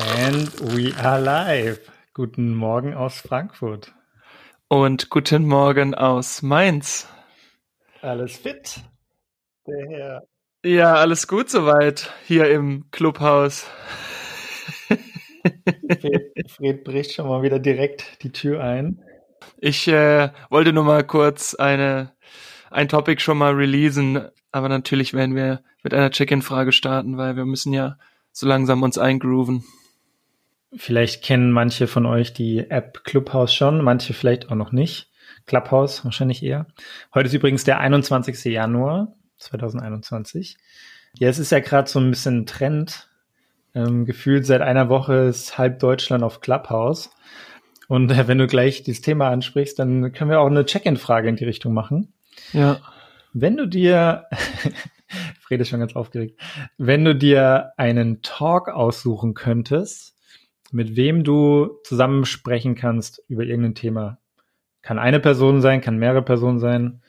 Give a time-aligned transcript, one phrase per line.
[0.00, 1.78] And we are live.
[2.14, 3.92] Guten Morgen aus Frankfurt.
[4.68, 7.06] Und guten Morgen aus Mainz.
[8.00, 8.80] Alles fit?
[9.66, 10.22] Der Herr.
[10.64, 13.66] Ja, alles gut soweit hier im Clubhaus.
[14.88, 19.02] Fred, Fred bricht schon mal wieder direkt die Tür ein.
[19.58, 22.12] Ich äh, wollte nur mal kurz eine,
[22.70, 27.44] ein Topic schon mal releasen, aber natürlich werden wir mit einer Check-in-Frage starten, weil wir
[27.44, 27.98] müssen ja
[28.32, 29.62] so langsam uns eingrooven.
[30.76, 35.10] Vielleicht kennen manche von euch die App Clubhouse schon, manche vielleicht auch noch nicht.
[35.46, 36.66] Clubhouse wahrscheinlich eher.
[37.12, 38.44] Heute ist übrigens der 21.
[38.44, 40.56] Januar 2021.
[41.18, 43.08] Ja, es ist ja gerade so ein bisschen ein Trend.
[43.74, 47.10] Ähm, gefühlt seit einer Woche ist halb Deutschland auf Clubhouse.
[47.88, 51.36] Und äh, wenn du gleich dieses Thema ansprichst, dann können wir auch eine Check-in-Frage in
[51.36, 52.12] die Richtung machen.
[52.52, 52.80] Ja.
[53.32, 54.26] Wenn du dir,
[55.40, 56.40] Fred ist schon ganz aufgeregt,
[56.78, 60.09] wenn du dir einen Talk aussuchen könntest,
[60.70, 64.18] mit wem du zusammen sprechen kannst über irgendein Thema.
[64.82, 67.02] Kann eine Person sein, kann mehrere Personen sein.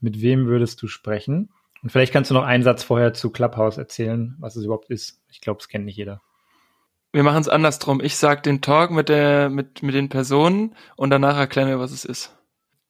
[0.00, 1.50] Mit wem würdest du sprechen?
[1.82, 5.20] Und vielleicht kannst du noch einen Satz vorher zu Clubhouse erzählen, was es überhaupt ist.
[5.30, 6.22] Ich glaube, es kennt nicht jeder.
[7.12, 8.00] Wir machen es andersrum.
[8.00, 11.92] Ich sag den Talk mit der, mit, mit den Personen und danach erklären wir, was
[11.92, 12.36] es ist.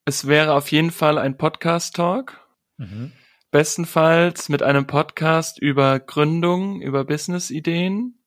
[0.04, 2.38] Es wäre auf jeden Fall ein Podcast-Talk.
[2.76, 3.12] Mhm.
[3.50, 8.21] Bestenfalls mit einem Podcast über Gründung, über Business-Ideen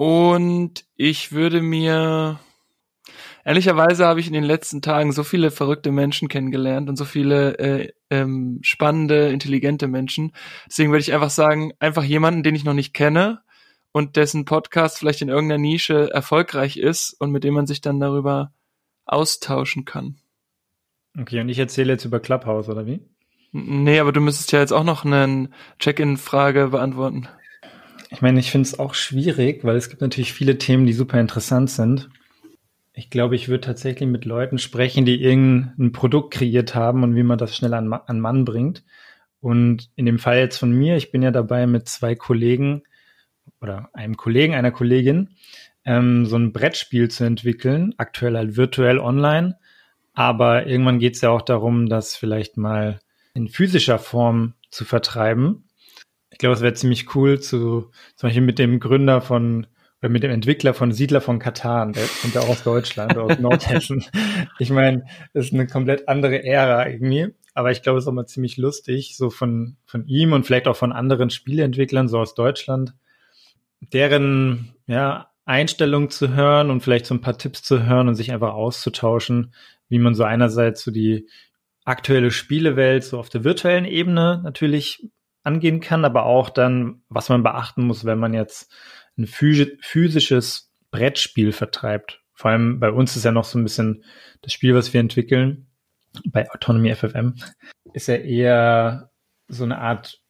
[0.00, 2.40] und ich würde mir,
[3.44, 7.58] ehrlicherweise habe ich in den letzten Tagen so viele verrückte Menschen kennengelernt und so viele
[7.58, 10.32] äh, ähm, spannende, intelligente Menschen.
[10.66, 13.42] Deswegen würde ich einfach sagen, einfach jemanden, den ich noch nicht kenne
[13.92, 18.00] und dessen Podcast vielleicht in irgendeiner Nische erfolgreich ist und mit dem man sich dann
[18.00, 18.54] darüber
[19.04, 20.16] austauschen kann.
[21.20, 23.04] Okay, und ich erzähle jetzt über Clubhouse, oder wie?
[23.52, 27.28] Nee, aber du müsstest ja jetzt auch noch eine Check-in-Frage beantworten.
[28.10, 31.20] Ich meine, ich finde es auch schwierig, weil es gibt natürlich viele Themen, die super
[31.20, 32.10] interessant sind.
[32.92, 37.22] Ich glaube, ich würde tatsächlich mit Leuten sprechen, die irgendein Produkt kreiert haben und wie
[37.22, 38.84] man das schnell an, an Mann bringt.
[39.40, 42.82] Und in dem Fall jetzt von mir, ich bin ja dabei mit zwei Kollegen
[43.60, 45.30] oder einem Kollegen, einer Kollegin,
[45.84, 49.56] ähm, so ein Brettspiel zu entwickeln, aktuell halt virtuell online.
[50.14, 52.98] Aber irgendwann geht es ja auch darum, das vielleicht mal
[53.34, 55.64] in physischer Form zu vertreiben
[56.40, 59.66] glaube, es wäre ziemlich cool zu, zum Beispiel mit dem Gründer von
[60.00, 63.38] oder mit dem Entwickler von Siedler von Katan, der kommt ja auch aus Deutschland, aus
[63.38, 64.02] Nordhessen.
[64.58, 68.14] Ich meine, das ist eine komplett andere Ära irgendwie, aber ich glaube, es ist auch
[68.14, 72.34] mal ziemlich lustig, so von, von ihm und vielleicht auch von anderen Spieleentwicklern, so aus
[72.34, 72.94] Deutschland,
[73.92, 78.32] deren, ja, Einstellung zu hören und vielleicht so ein paar Tipps zu hören und sich
[78.32, 79.52] einfach auszutauschen,
[79.88, 81.28] wie man so einerseits so die
[81.84, 85.10] aktuelle Spielewelt so auf der virtuellen Ebene natürlich
[85.42, 88.72] angehen kann, aber auch dann, was man beachten muss, wenn man jetzt
[89.16, 92.22] ein physisches Brettspiel vertreibt.
[92.34, 94.04] Vor allem bei uns ist ja noch so ein bisschen
[94.42, 95.66] das Spiel, was wir entwickeln,
[96.24, 97.34] bei Autonomy FFM,
[97.92, 99.10] ist ja eher
[99.48, 100.20] so eine Art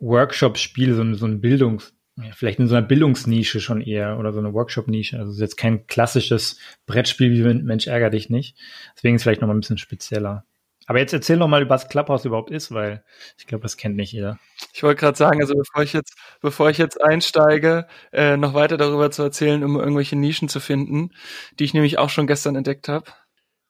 [0.00, 1.94] Workshop-Spiel, so, so ein Bildungs-,
[2.32, 5.18] vielleicht in so einer Bildungsnische schon eher oder so eine Workshop-Nische.
[5.18, 8.56] Also es ist jetzt kein klassisches Brettspiel wie Mensch ärger dich nicht.
[8.96, 10.44] Deswegen ist es vielleicht noch mal ein bisschen spezieller.
[10.88, 13.04] Aber jetzt erzähl noch mal, was Clubhouse überhaupt ist, weil
[13.36, 14.38] ich glaube, das kennt nicht jeder.
[14.72, 18.78] Ich wollte gerade sagen, also bevor ich jetzt, bevor ich jetzt einsteige, äh, noch weiter
[18.78, 21.10] darüber zu erzählen, um irgendwelche Nischen zu finden,
[21.58, 23.04] die ich nämlich auch schon gestern entdeckt habe.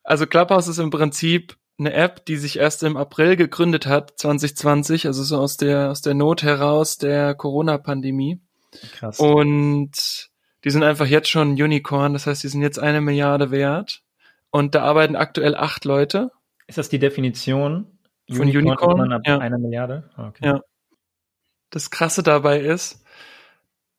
[0.04, 5.08] Also Clubhouse ist im Prinzip eine App, die sich erst im April gegründet hat, 2020,
[5.08, 8.40] also so aus der aus der Not heraus der Corona-Pandemie.
[8.96, 9.18] Krass.
[9.18, 10.30] Und
[10.62, 14.02] die sind einfach jetzt schon Unicorn, das heißt, die sind jetzt eine Milliarde wert.
[14.50, 16.30] Und da arbeiten aktuell acht Leute
[16.68, 17.98] ist das die Definition
[18.30, 18.66] von Unicorn?
[18.66, 19.38] Unicorn ab ja.
[19.38, 20.10] einer Milliarde?
[20.14, 20.46] Ah, okay.
[20.46, 20.60] Ja.
[21.70, 23.04] Das Krasse dabei ist,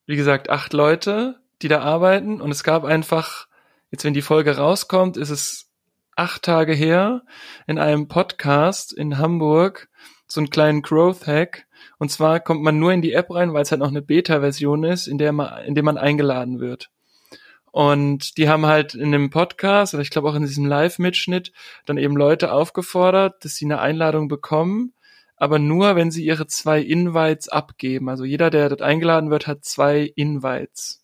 [0.05, 3.47] wie gesagt, acht Leute, die da arbeiten und es gab einfach,
[3.91, 5.69] jetzt wenn die Folge rauskommt, ist es
[6.15, 7.23] acht Tage her,
[7.67, 9.89] in einem Podcast in Hamburg,
[10.27, 11.65] so einen kleinen Growth Hack.
[11.97, 14.83] Und zwar kommt man nur in die App rein, weil es halt noch eine Beta-Version
[14.83, 16.91] ist, in der man, in der man eingeladen wird.
[17.71, 21.51] Und die haben halt in dem Podcast, oder ich glaube auch in diesem Live-Mitschnitt,
[21.85, 24.93] dann eben Leute aufgefordert, dass sie eine Einladung bekommen,
[25.35, 28.09] aber nur, wenn sie ihre zwei Invites abgeben.
[28.09, 31.03] Also jeder, der dort eingeladen wird, hat zwei Invites.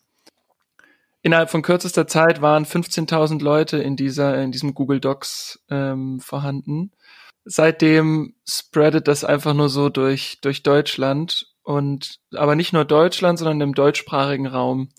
[1.22, 6.92] Innerhalb von kürzester Zeit waren 15.000 Leute in dieser, in diesem Google Docs ähm, vorhanden.
[7.44, 13.60] Seitdem spreadet das einfach nur so durch, durch Deutschland und, aber nicht nur Deutschland, sondern
[13.60, 14.90] im deutschsprachigen Raum.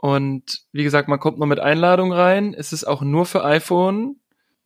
[0.00, 2.54] Und wie gesagt, man kommt nur mit Einladung rein.
[2.54, 4.16] Es ist auch nur für iPhone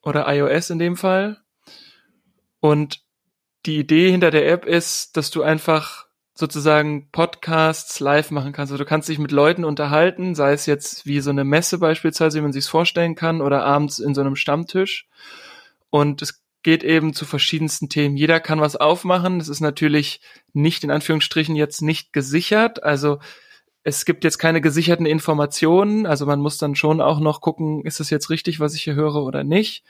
[0.00, 1.40] oder iOS in dem Fall.
[2.60, 3.00] Und
[3.66, 8.70] die Idee hinter der App ist, dass du einfach sozusagen Podcasts live machen kannst.
[8.70, 12.38] Also du kannst dich mit Leuten unterhalten, sei es jetzt wie so eine Messe beispielsweise,
[12.38, 15.08] wie man sich vorstellen kann, oder abends in so einem Stammtisch.
[15.90, 18.16] Und es geht eben zu verschiedensten Themen.
[18.16, 19.40] Jeder kann was aufmachen.
[19.40, 20.20] Das ist natürlich
[20.52, 22.84] nicht in Anführungsstrichen jetzt nicht gesichert.
[22.84, 23.18] Also
[23.84, 26.06] es gibt jetzt keine gesicherten Informationen.
[26.06, 28.94] Also man muss dann schon auch noch gucken, ist es jetzt richtig, was ich hier
[28.94, 29.84] höre oder nicht.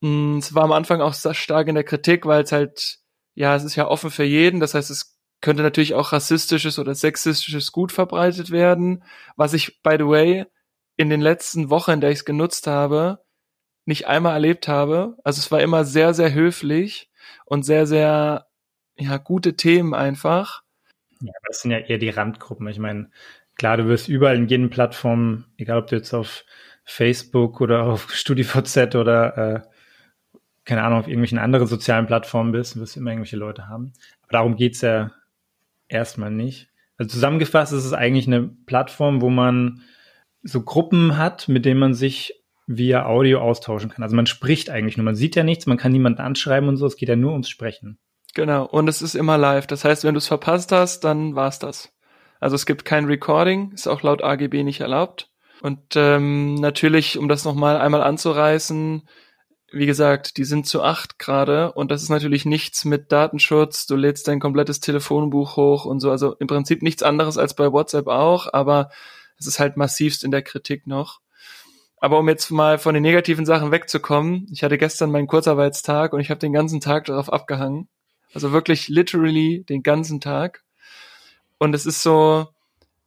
[0.00, 2.98] Mm, es war am Anfang auch sehr stark in der Kritik, weil es halt,
[3.34, 4.58] ja, es ist ja offen für jeden.
[4.58, 9.04] Das heißt, es könnte natürlich auch rassistisches oder sexistisches Gut verbreitet werden.
[9.36, 10.46] Was ich, by the way,
[10.96, 13.20] in den letzten Wochen, in der ich es genutzt habe,
[13.84, 15.18] nicht einmal erlebt habe.
[15.24, 17.10] Also es war immer sehr, sehr höflich
[17.44, 18.46] und sehr, sehr,
[18.96, 20.63] ja, gute Themen einfach.
[21.24, 22.68] Ja, das sind ja eher die Randgruppen.
[22.68, 23.10] Ich meine,
[23.56, 26.44] klar, du wirst überall in jedem Plattform, egal ob du jetzt auf
[26.84, 29.60] Facebook oder auf StudiVZ oder äh,
[30.64, 33.92] keine Ahnung, auf irgendwelchen anderen sozialen Plattformen bist, wirst du immer irgendwelche Leute haben.
[34.22, 35.12] Aber darum geht's ja
[35.88, 36.70] erstmal nicht.
[36.96, 39.82] Also zusammengefasst ist es eigentlich eine Plattform, wo man
[40.42, 44.02] so Gruppen hat, mit denen man sich via Audio austauschen kann.
[44.02, 46.86] Also man spricht eigentlich nur, man sieht ja nichts, man kann niemanden anschreiben und so,
[46.86, 47.98] es geht ja nur ums Sprechen.
[48.34, 49.66] Genau, und es ist immer live.
[49.66, 51.92] Das heißt, wenn du es verpasst hast, dann war's das.
[52.40, 55.30] Also es gibt kein Recording, ist auch laut AGB nicht erlaubt.
[55.62, 59.08] Und ähm, natürlich, um das nochmal einmal anzureißen,
[59.72, 63.86] wie gesagt, die sind zu acht gerade und das ist natürlich nichts mit Datenschutz.
[63.86, 66.10] Du lädst dein komplettes Telefonbuch hoch und so.
[66.10, 68.90] Also im Prinzip nichts anderes als bei WhatsApp auch, aber
[69.38, 71.20] es ist halt massivst in der Kritik noch.
[71.96, 76.20] Aber um jetzt mal von den negativen Sachen wegzukommen, ich hatte gestern meinen Kurzarbeitstag und
[76.20, 77.88] ich habe den ganzen Tag darauf abgehangen.
[78.34, 80.62] Also wirklich literally den ganzen Tag.
[81.58, 82.48] Und es ist so,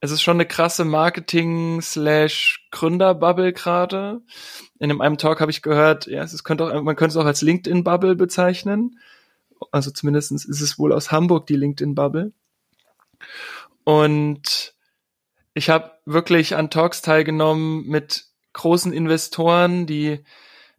[0.00, 4.22] es ist schon eine krasse Marketing slash Gründerbubble gerade.
[4.78, 7.42] In einem Talk habe ich gehört, ja, es könnte auch, man könnte es auch als
[7.42, 8.98] LinkedIn Bubble bezeichnen.
[9.72, 12.32] Also zumindest ist es wohl aus Hamburg die LinkedIn Bubble.
[13.84, 14.74] Und
[15.54, 20.24] ich habe wirklich an Talks teilgenommen mit großen Investoren, die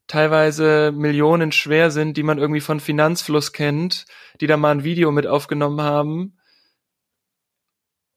[0.10, 4.06] teilweise Millionen schwer sind, die man irgendwie von Finanzfluss kennt,
[4.42, 6.36] die da mal ein Video mit aufgenommen haben.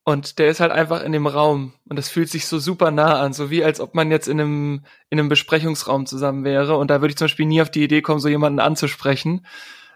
[0.05, 1.75] Und der ist halt einfach in dem Raum.
[1.89, 4.41] Und das fühlt sich so super nah an, so wie als ob man jetzt in
[4.41, 6.77] einem, in einem Besprechungsraum zusammen wäre.
[6.77, 9.47] Und da würde ich zum Beispiel nie auf die Idee kommen, so jemanden anzusprechen.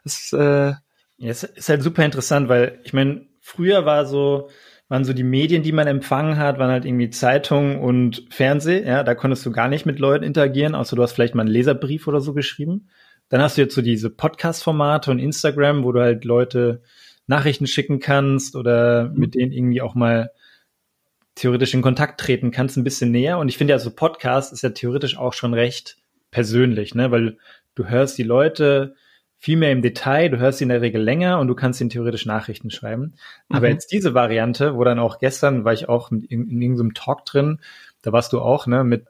[0.04, 0.75] Das, äh
[1.19, 4.50] ja, es ist halt super interessant, weil ich meine, früher war so,
[4.88, 8.87] waren so die Medien, die man empfangen hat, waren halt irgendwie Zeitung und Fernseh.
[8.87, 11.50] Ja, da konntest du gar nicht mit Leuten interagieren, außer du hast vielleicht mal einen
[11.50, 12.88] Leserbrief oder so geschrieben.
[13.29, 16.83] Dann hast du jetzt so diese Podcast-Formate und Instagram, wo du halt Leute
[17.27, 20.31] Nachrichten schicken kannst oder mit denen irgendwie auch mal
[21.35, 23.38] theoretisch in Kontakt treten kannst, ein bisschen näher.
[23.38, 25.99] Und ich finde ja, so Podcast ist ja theoretisch auch schon recht
[26.31, 27.11] persönlich, ne?
[27.11, 27.38] Weil
[27.75, 28.94] du hörst die Leute,
[29.38, 31.91] viel mehr im Detail, du hörst sie in der Regel länger und du kannst ihnen
[31.91, 33.15] theoretisch Nachrichten schreiben.
[33.49, 33.75] Aber mhm.
[33.75, 37.61] jetzt diese Variante, wo dann auch gestern war ich auch in, in irgendeinem Talk drin,
[38.03, 39.06] da warst du auch, ne, mit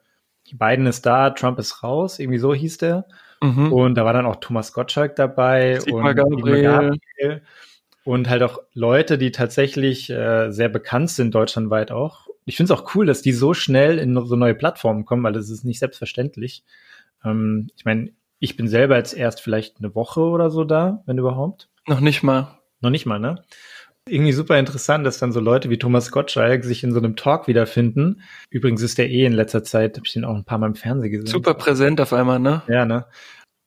[0.53, 3.05] Biden ist da, Trump ist raus, irgendwie so hieß der.
[3.41, 3.71] Mhm.
[3.71, 6.63] Und da war dann auch Thomas Gottschalk dabei Sigmar und Gabriel.
[6.63, 7.41] Gabriel.
[8.03, 12.27] und halt auch Leute, die tatsächlich äh, sehr bekannt sind deutschlandweit auch.
[12.45, 15.33] Ich finde es auch cool, dass die so schnell in so neue Plattformen kommen, weil
[15.33, 16.63] das ist nicht selbstverständlich.
[17.23, 21.17] Ähm, ich meine, ich bin selber jetzt erst vielleicht eine Woche oder so da, wenn
[21.17, 21.69] überhaupt.
[21.87, 22.59] Noch nicht mal.
[22.81, 23.43] Noch nicht mal, ne?
[24.07, 27.47] Irgendwie super interessant, dass dann so Leute wie Thomas Gottschalk sich in so einem Talk
[27.47, 28.21] wiederfinden.
[28.49, 30.75] Übrigens ist der eh in letzter Zeit, habe ich den auch ein paar Mal im
[30.75, 31.27] Fernsehen gesehen.
[31.27, 32.61] Super präsent auf einmal, ne?
[32.67, 33.05] Ja, ne?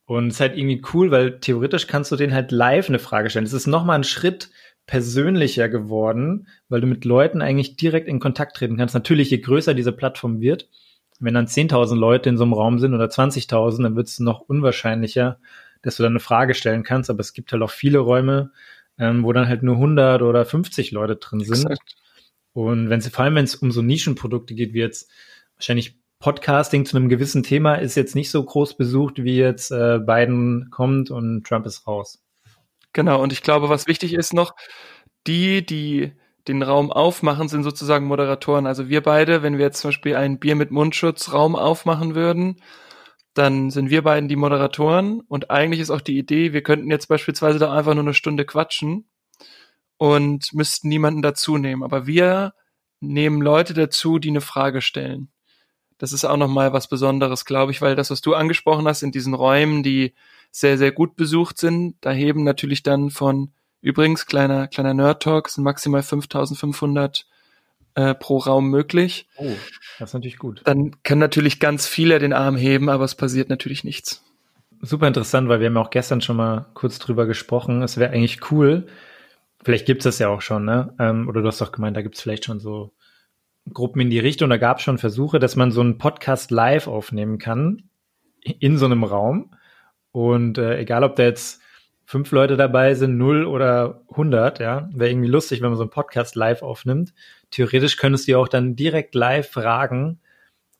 [0.07, 3.31] Und es ist halt irgendwie cool, weil theoretisch kannst du den halt live eine Frage
[3.31, 3.45] stellen.
[3.45, 4.51] Es ist nochmal ein Schritt
[4.87, 8.95] persönlicher geworden, weil du mit Leuten eigentlich direkt in Kontakt treten kannst.
[8.95, 10.69] Natürlich, je größer diese Plattform wird,
[11.21, 14.41] wenn dann 10.000 Leute in so einem Raum sind oder 20.000, dann wird es noch
[14.41, 15.39] unwahrscheinlicher,
[15.83, 17.11] dass du dann eine Frage stellen kannst.
[17.11, 18.53] Aber es gibt halt auch viele Räume,
[18.99, 21.71] ähm, wo dann halt nur 100 oder 50 Leute drin sind.
[21.71, 21.97] Exakt.
[22.53, 25.11] Und wenn es vor allem wenn es um so Nischenprodukte geht, wie jetzt
[25.57, 29.99] wahrscheinlich Podcasting zu einem gewissen Thema ist jetzt nicht so groß besucht, wie jetzt äh,
[29.99, 32.23] Biden kommt und Trump ist raus.
[32.93, 34.55] Genau, und ich glaube, was wichtig ist noch,
[35.27, 36.13] die, die
[36.49, 38.67] den Raum aufmachen, sind sozusagen Moderatoren.
[38.67, 42.61] Also wir beide, wenn wir jetzt zum Beispiel einen Bier mit Mundschutz Raum aufmachen würden,
[43.35, 47.07] dann sind wir beiden die Moderatoren und eigentlich ist auch die Idee, wir könnten jetzt
[47.07, 49.09] beispielsweise da einfach nur eine Stunde quatschen
[49.99, 51.83] und müssten niemanden dazu nehmen.
[51.83, 52.55] Aber wir
[53.01, 55.31] nehmen Leute dazu, die eine Frage stellen.
[55.99, 59.13] Das ist auch nochmal was Besonderes, glaube ich, weil das, was du angesprochen hast in
[59.13, 60.15] diesen Räumen, die
[60.51, 65.65] sehr, sehr gut besucht sind, da heben natürlich dann von Übrigens, kleiner, kleiner Nerd-Talk, sind
[65.65, 67.27] maximal 5500
[67.95, 69.27] äh, pro Raum möglich.
[69.37, 69.53] Oh,
[69.99, 70.63] das ist natürlich gut.
[70.65, 74.25] Dann können natürlich ganz viele den Arm heben, aber es passiert natürlich nichts.
[74.83, 77.83] Super interessant, weil wir haben auch gestern schon mal kurz drüber gesprochen.
[77.83, 78.87] Es wäre eigentlich cool,
[79.63, 80.95] vielleicht gibt's das ja auch schon, ne?
[80.99, 82.93] Ähm, oder du hast doch gemeint, da gibt's vielleicht schon so
[83.73, 84.51] Gruppen in die Richtung.
[84.51, 87.91] Da gab's schon Versuche, dass man so einen Podcast live aufnehmen kann
[88.43, 89.55] in so einem Raum.
[90.13, 91.60] Und äh, egal, ob da jetzt
[92.11, 95.93] fünf Leute dabei sind, null oder hundert, ja, wäre irgendwie lustig, wenn man so einen
[95.93, 97.15] Podcast live aufnimmt.
[97.53, 100.19] Theoretisch könntest du ja auch dann direkt live Fragen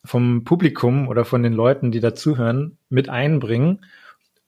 [0.05, 3.85] vom Publikum oder von den Leuten, die dazuhören, mit einbringen.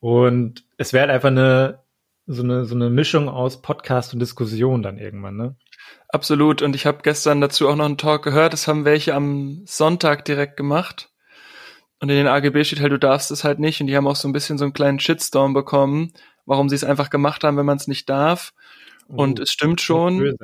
[0.01, 1.79] Und es wäre halt einfach eine
[2.27, 5.55] so eine so eine Mischung aus Podcast und Diskussion dann irgendwann, ne?
[6.09, 6.63] Absolut.
[6.63, 8.55] Und ich habe gestern dazu auch noch einen Talk gehört.
[8.55, 11.11] Das haben welche am Sonntag direkt gemacht.
[12.01, 13.81] Und in den AGB steht halt, du darfst es halt nicht.
[13.81, 16.13] Und die haben auch so ein bisschen so einen kleinen Shitstorm bekommen,
[16.47, 18.53] warum sie es einfach gemacht haben, wenn man es nicht darf.
[19.09, 20.37] Und oh, es stimmt schon.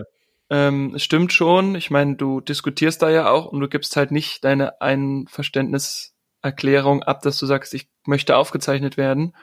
[0.50, 1.74] Ähm, es stimmt schon.
[1.74, 7.20] Ich meine, du diskutierst da ja auch und du gibst halt nicht deine Einverständniserklärung ab,
[7.22, 9.34] dass du sagst, ich möchte aufgezeichnet werden.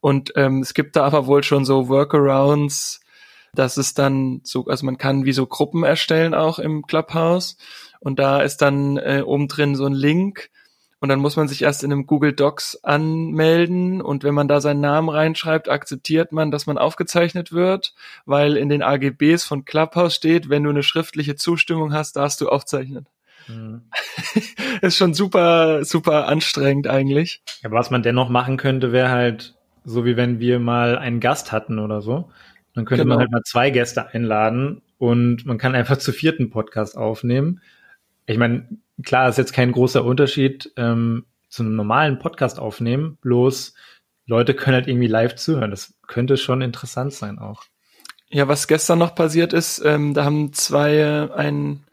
[0.00, 3.00] Und ähm, es gibt da aber wohl schon so Workarounds,
[3.54, 7.56] dass es dann so, also man kann wie so Gruppen erstellen auch im Clubhouse.
[8.00, 10.50] Und da ist dann äh, oben drin so ein Link,
[11.02, 14.60] und dann muss man sich erst in einem Google Docs anmelden und wenn man da
[14.60, 17.92] seinen Namen reinschreibt, akzeptiert man, dass man aufgezeichnet wird,
[18.24, 22.48] weil in den AGBs von Clubhouse steht, wenn du eine schriftliche Zustimmung hast, darfst du
[22.48, 23.08] aufzeichnen.
[23.48, 23.82] Mhm.
[24.80, 27.42] ist schon super, super anstrengend eigentlich.
[27.64, 31.50] Ja, was man dennoch machen könnte, wäre halt so wie wenn wir mal einen Gast
[31.50, 32.30] hatten oder so.
[32.74, 33.16] Dann könnte genau.
[33.16, 37.60] man halt mal zwei Gäste einladen und man kann einfach zu vierten Podcast aufnehmen.
[38.26, 38.68] Ich meine,
[39.02, 43.74] klar, ist jetzt kein großer Unterschied ähm, zu einem normalen Podcast aufnehmen, bloß
[44.26, 45.70] Leute können halt irgendwie live zuhören.
[45.70, 47.64] Das könnte schon interessant sein auch.
[48.30, 51.84] Ja, was gestern noch passiert ist, ähm, da haben zwei äh, einen,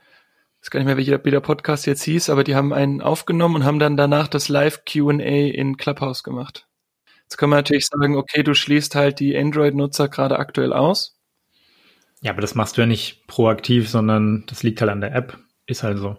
[0.62, 3.56] ich weiß gar nicht mehr, welcher der Podcast jetzt hieß, aber die haben einen aufgenommen
[3.56, 6.68] und haben dann danach das Live Q&A in Clubhouse gemacht.
[7.24, 11.20] Jetzt kann man natürlich sagen, okay, du schließt halt die Android-Nutzer gerade aktuell aus.
[12.22, 15.38] Ja, aber das machst du ja nicht proaktiv, sondern das liegt halt an der App.
[15.66, 16.18] Ist halt so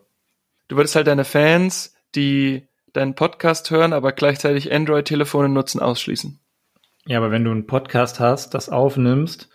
[0.70, 6.38] du würdest halt deine Fans, die deinen Podcast hören, aber gleichzeitig Android-Telefone nutzen, ausschließen.
[7.06, 9.48] Ja, aber wenn du einen Podcast hast, das aufnimmst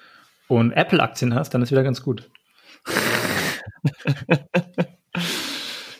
[0.47, 2.29] und Apple-Aktien hast, dann ist wieder ganz gut.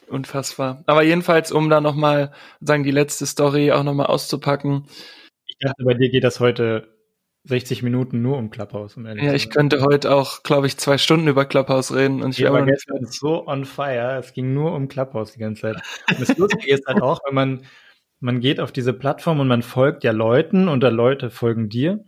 [0.08, 0.84] Unfassbar.
[0.86, 4.86] Aber jedenfalls, um da nochmal, sagen, die letzte Story auch nochmal auszupacken.
[5.46, 6.95] Ich dachte, bei dir geht das heute
[7.46, 8.98] 60 Minuten nur um Clubhouse.
[8.98, 12.24] Um ja, ich könnte heute auch, glaube ich, zwei Stunden über Clubhouse reden.
[12.24, 14.18] Und ich ja, war gestern so on fire.
[14.20, 15.76] Es ging nur um Clubhouse die ganze Zeit.
[16.10, 17.62] Und das Lustige ist halt auch, wenn man,
[18.20, 22.04] man geht auf diese Plattform und man folgt ja Leuten und da Leute folgen dir.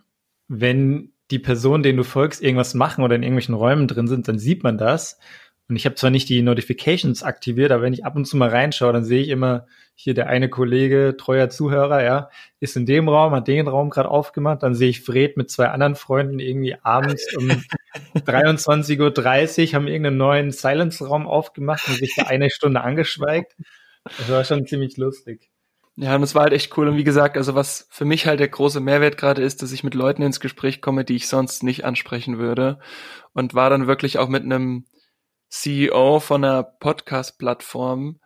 [0.47, 4.39] Wenn die Personen, denen du folgst, irgendwas machen oder in irgendwelchen Räumen drin sind, dann
[4.39, 5.19] sieht man das.
[5.69, 8.49] Und ich habe zwar nicht die Notifications aktiviert, aber wenn ich ab und zu mal
[8.49, 13.09] reinschaue, dann sehe ich immer hier der eine Kollege, treuer Zuhörer, ja, ist in dem
[13.09, 14.63] Raum, hat den Raum gerade aufgemacht.
[14.63, 17.49] Dann sehe ich Fred mit zwei anderen Freunden irgendwie abends um
[18.15, 23.55] 23.30 Uhr haben irgendeinen neuen Silence-Raum aufgemacht und sich da eine Stunde angeschweigt.
[24.03, 25.49] Das war schon ziemlich lustig.
[25.99, 26.87] Ja, und es war halt echt cool.
[26.87, 29.83] Und wie gesagt, also was für mich halt der große Mehrwert gerade ist, dass ich
[29.83, 32.79] mit Leuten ins Gespräch komme, die ich sonst nicht ansprechen würde.
[33.33, 34.85] Und war dann wirklich auch mit einem
[35.49, 38.19] CEO von einer Podcast-Plattform,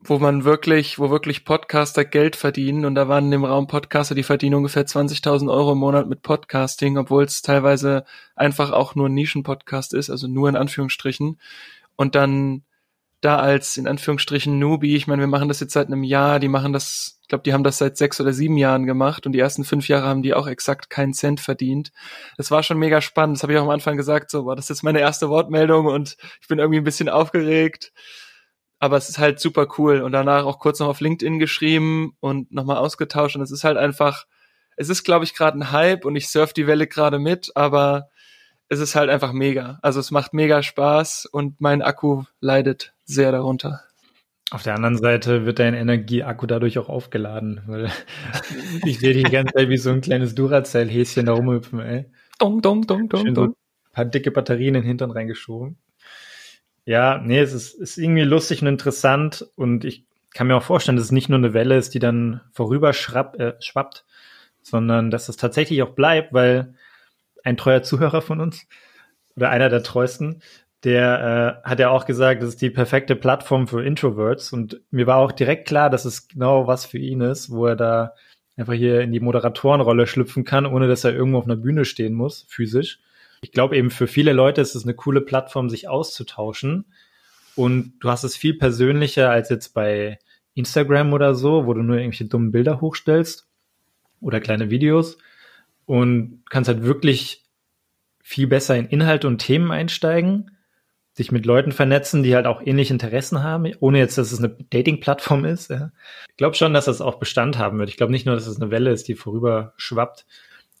[0.00, 4.14] wo man wirklich, wo wirklich Podcaster Geld verdienen und da waren in dem Raum Podcaster,
[4.14, 8.04] die verdienen ungefähr 20.000 Euro im Monat mit Podcasting, obwohl es teilweise
[8.36, 11.40] einfach auch nur ein Nischen-Podcast ist, also nur in Anführungsstrichen.
[11.96, 12.62] Und dann
[13.20, 16.48] da als in Anführungsstrichen Newbie, ich meine, wir machen das jetzt seit einem Jahr, die
[16.48, 19.40] machen das, ich glaube, die haben das seit sechs oder sieben Jahren gemacht und die
[19.40, 21.90] ersten fünf Jahre haben die auch exakt keinen Cent verdient.
[22.36, 23.36] Das war schon mega spannend.
[23.36, 26.16] Das habe ich auch am Anfang gesagt, so war das jetzt meine erste Wortmeldung und
[26.40, 27.92] ich bin irgendwie ein bisschen aufgeregt.
[28.78, 32.52] Aber es ist halt super cool und danach auch kurz noch auf LinkedIn geschrieben und
[32.52, 34.26] nochmal ausgetauscht und es ist halt einfach,
[34.76, 38.10] es ist, glaube ich, gerade ein Hype und ich surf die Welle gerade mit, aber
[38.68, 39.80] es ist halt einfach mega.
[39.82, 43.82] Also es macht mega Spaß und mein Akku leidet sehr darunter.
[44.50, 47.90] Auf der anderen Seite wird dein Energieakku dadurch auch aufgeladen, weil
[48.84, 52.06] ich sehe dich die ganze Zeit wie so ein kleines Duracell-Häschen da rumhüpfen, ey.
[52.38, 53.48] Dong, dong, dong, dong, dong.
[53.48, 55.76] ein paar dicke Batterien in den Hintern reingeschoben.
[56.84, 60.96] Ja, nee, es ist, ist irgendwie lustig und interessant und ich kann mir auch vorstellen,
[60.96, 64.06] dass es nicht nur eine Welle ist, die dann vorüber schrapp, äh, schwappt,
[64.62, 66.74] sondern dass es tatsächlich auch bleibt, weil
[67.44, 68.66] ein treuer Zuhörer von uns
[69.36, 70.42] oder einer der treuesten,
[70.84, 74.52] der äh, hat ja auch gesagt, das ist die perfekte Plattform für Introverts.
[74.52, 77.76] Und mir war auch direkt klar, dass es genau was für ihn ist, wo er
[77.76, 78.14] da
[78.56, 82.14] einfach hier in die Moderatorenrolle schlüpfen kann, ohne dass er irgendwo auf einer Bühne stehen
[82.14, 83.00] muss, physisch.
[83.40, 86.86] Ich glaube eben für viele Leute ist es eine coole Plattform, sich auszutauschen.
[87.54, 90.18] Und du hast es viel persönlicher als jetzt bei
[90.54, 93.48] Instagram oder so, wo du nur irgendwelche dummen Bilder hochstellst
[94.20, 95.18] oder kleine Videos.
[95.86, 97.44] Und kannst halt wirklich
[98.22, 100.50] viel besser in Inhalte und Themen einsteigen,
[101.18, 104.50] sich mit Leuten vernetzen, die halt auch ähnliche Interessen haben, ohne jetzt, dass es eine
[104.70, 105.68] Dating-Plattform ist.
[105.68, 105.90] Ja.
[106.30, 107.90] Ich glaube schon, dass das auch Bestand haben wird.
[107.90, 110.26] Ich glaube nicht nur, dass es eine Welle ist, die vorüber schwappt,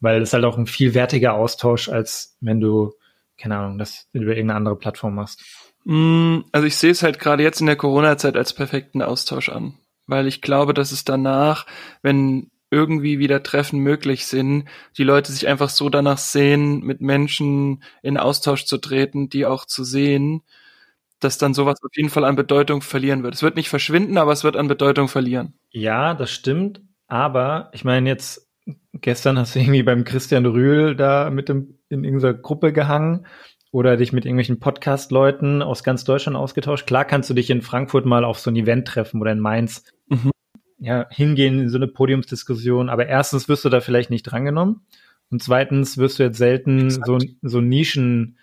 [0.00, 2.94] weil es halt auch ein viel wertiger Austausch, als wenn du,
[3.36, 5.42] keine Ahnung, das über irgendeine andere Plattform machst.
[5.82, 9.74] Mm, also ich sehe es halt gerade jetzt in der Corona-Zeit als perfekten Austausch an,
[10.06, 11.66] weil ich glaube, dass es danach,
[12.00, 14.64] wenn irgendwie wieder Treffen möglich sind,
[14.96, 19.64] die Leute sich einfach so danach sehen, mit Menschen in Austausch zu treten, die auch
[19.64, 20.42] zu sehen,
[21.20, 23.34] dass dann sowas auf jeden Fall an Bedeutung verlieren wird.
[23.34, 25.54] Es wird nicht verschwinden, aber es wird an Bedeutung verlieren.
[25.70, 26.80] Ja, das stimmt.
[27.08, 28.48] Aber ich meine, jetzt
[28.92, 33.26] gestern hast du irgendwie beim Christian Rühl da mit dem in irgendeiner Gruppe gehangen
[33.70, 36.86] oder dich mit irgendwelchen Podcast-Leuten aus ganz Deutschland ausgetauscht.
[36.86, 39.84] Klar kannst du dich in Frankfurt mal auf so ein Event treffen oder in Mainz.
[40.08, 40.30] Mhm.
[40.78, 42.88] Ja, hingehen in so eine Podiumsdiskussion.
[42.88, 44.82] Aber erstens wirst du da vielleicht nicht drangenommen.
[45.30, 48.38] Und zweitens wirst du jetzt selten so, so Nischen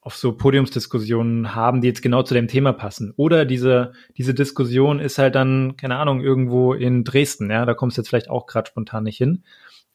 [0.00, 3.14] auf so Podiumsdiskussionen haben, die jetzt genau zu dem Thema passen.
[3.16, 7.96] Oder diese, diese Diskussion ist halt dann, keine Ahnung, irgendwo in Dresden, ja, da kommst
[7.96, 9.44] du jetzt vielleicht auch gerade spontan nicht hin.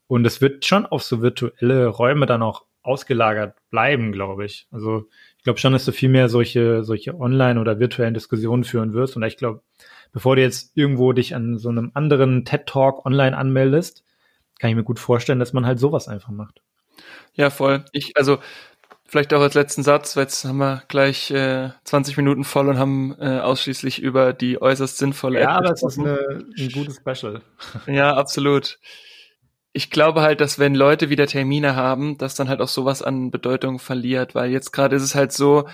[0.08, 4.68] Und es wird schon auf so virtuelle Räume dann auch ausgelagert bleiben, glaube ich.
[4.72, 5.06] Also
[5.38, 9.16] ich glaube schon, dass du viel mehr solche, solche online- oder virtuellen Diskussionen führen wirst.
[9.16, 9.62] Und ich glaube,
[10.12, 14.04] bevor du jetzt irgendwo dich an so einem anderen TED-Talk online anmeldest,
[14.60, 16.62] kann ich mir gut vorstellen, dass man halt sowas einfach macht.
[17.34, 17.86] Ja, voll.
[17.92, 18.40] Ich, also
[19.06, 22.78] vielleicht auch als letzten Satz, weil jetzt haben wir gleich äh, 20 Minuten voll und
[22.78, 26.98] haben äh, ausschließlich über die äußerst sinnvolle Ja, App aber es ist eine, ein gutes
[26.98, 27.42] Special.
[27.88, 28.80] Ja, absolut
[29.72, 33.32] ich glaube halt, dass wenn Leute wieder Termine haben, dass dann halt auch sowas an
[33.32, 35.68] Bedeutung verliert, weil jetzt gerade ist es halt so,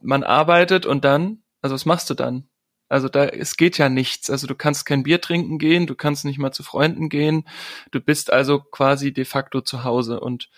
[0.00, 2.48] man arbeitet und dann, also was machst du dann?
[2.92, 4.30] Also da, es geht ja nichts.
[4.30, 7.44] Also du kannst kein Bier trinken gehen, du kannst nicht mal zu Freunden gehen.
[7.90, 10.20] Du bist also quasi de facto zu Hause.
[10.20, 10.50] Und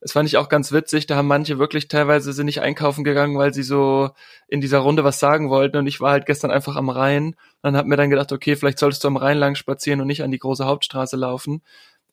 [0.00, 3.36] es fand ich auch ganz witzig, da haben manche wirklich teilweise sind nicht einkaufen gegangen,
[3.36, 4.10] weil sie so
[4.48, 5.76] in dieser Runde was sagen wollten.
[5.76, 8.78] Und ich war halt gestern einfach am Rhein und hab mir dann gedacht, okay, vielleicht
[8.78, 11.62] solltest du am Rhein lang spazieren und nicht an die große Hauptstraße laufen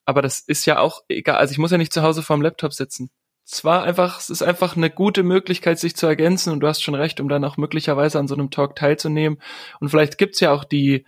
[0.09, 1.35] aber das ist ja auch egal.
[1.35, 3.11] Also ich muss ja nicht zu Hause vorm Laptop sitzen.
[3.51, 6.83] Es war einfach, es ist einfach eine gute Möglichkeit, sich zu ergänzen und du hast
[6.83, 9.41] schon recht, um dann auch möglicherweise an so einem Talk teilzunehmen.
[9.79, 11.05] Und vielleicht gibt's ja auch die,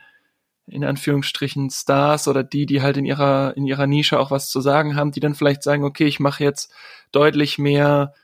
[0.65, 4.59] in Anführungsstrichen, Stars oder die, die halt in ihrer, in ihrer Nische auch was zu
[4.59, 6.73] sagen haben, die dann vielleicht sagen, okay, ich mache jetzt
[7.11, 8.15] deutlich mehr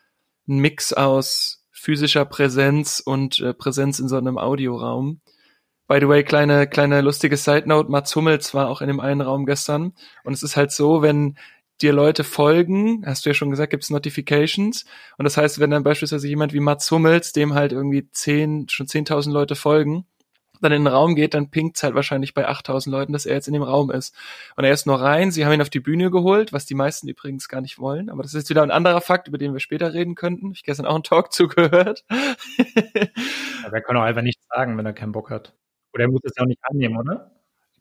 [0.48, 5.22] einen Mix aus physischer Präsenz und äh, Präsenz in so einem Audioraum.
[5.88, 9.22] By the way, kleine, kleine lustige Side Note, Mats Hummels war auch in dem einen
[9.22, 9.94] Raum gestern.
[10.24, 11.38] Und es ist halt so, wenn
[11.82, 14.86] dir Leute folgen, hast du ja schon gesagt, gibt's Notifications.
[15.18, 18.88] Und das heißt, wenn dann beispielsweise jemand wie Mats Hummels, dem halt irgendwie zehn, schon
[18.88, 20.06] 10.000 Leute folgen,
[20.62, 23.48] dann in den Raum geht, dann pinkt's halt wahrscheinlich bei 8000 Leuten, dass er jetzt
[23.48, 24.16] in dem Raum ist.
[24.56, 27.08] Und er ist nur rein, sie haben ihn auf die Bühne geholt, was die meisten
[27.08, 28.10] übrigens gar nicht wollen.
[28.10, 30.52] Aber das ist wieder ein anderer Fakt, über den wir später reden könnten.
[30.52, 32.04] Ich gestern auch einen Talk zugehört.
[32.10, 35.54] ja, wer kann auch einfach nichts sagen, wenn er keinen Bock hat.
[35.94, 37.32] Oder er muss es ja auch nicht annehmen, oder?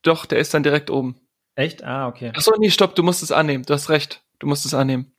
[0.02, 1.16] Doch, der ist dann direkt oben.
[1.56, 1.82] Echt?
[1.82, 2.30] Ah, okay.
[2.34, 3.64] Achso, nee, stopp, du musst es annehmen.
[3.64, 4.22] Du hast recht.
[4.38, 5.12] Du musst es annehmen.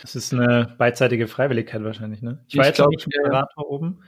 [0.00, 2.42] Das ist eine beidseitige Freiwilligkeit wahrscheinlich, ne?
[2.48, 3.68] Ich, ich war jetzt glaub, nicht Moderator ja.
[3.68, 4.02] oben,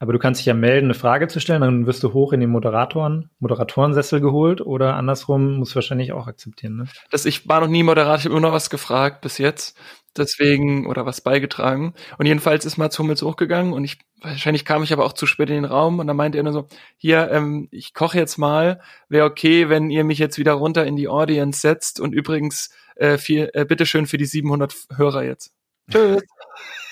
[0.00, 2.40] aber du kannst dich ja melden, eine Frage zu stellen, dann wirst du hoch in
[2.40, 6.84] den Moderatoren, Moderatorensessel geholt oder andersrum musst du wahrscheinlich auch akzeptieren, ne?
[7.10, 9.78] Das, ich war noch nie Moderator, ich habe immer noch was gefragt bis jetzt
[10.16, 11.94] deswegen oder was beigetragen.
[12.18, 15.50] Und jedenfalls ist Mats Hummels hochgegangen und ich wahrscheinlich kam ich aber auch zu spät
[15.50, 18.80] in den Raum und dann meinte er nur so, hier, ähm, ich koche jetzt mal,
[19.08, 23.18] wäre okay, wenn ihr mich jetzt wieder runter in die Audience setzt und übrigens äh,
[23.18, 25.52] viel, äh, bitteschön für die 700 Hörer jetzt.
[25.90, 26.22] Tschüss.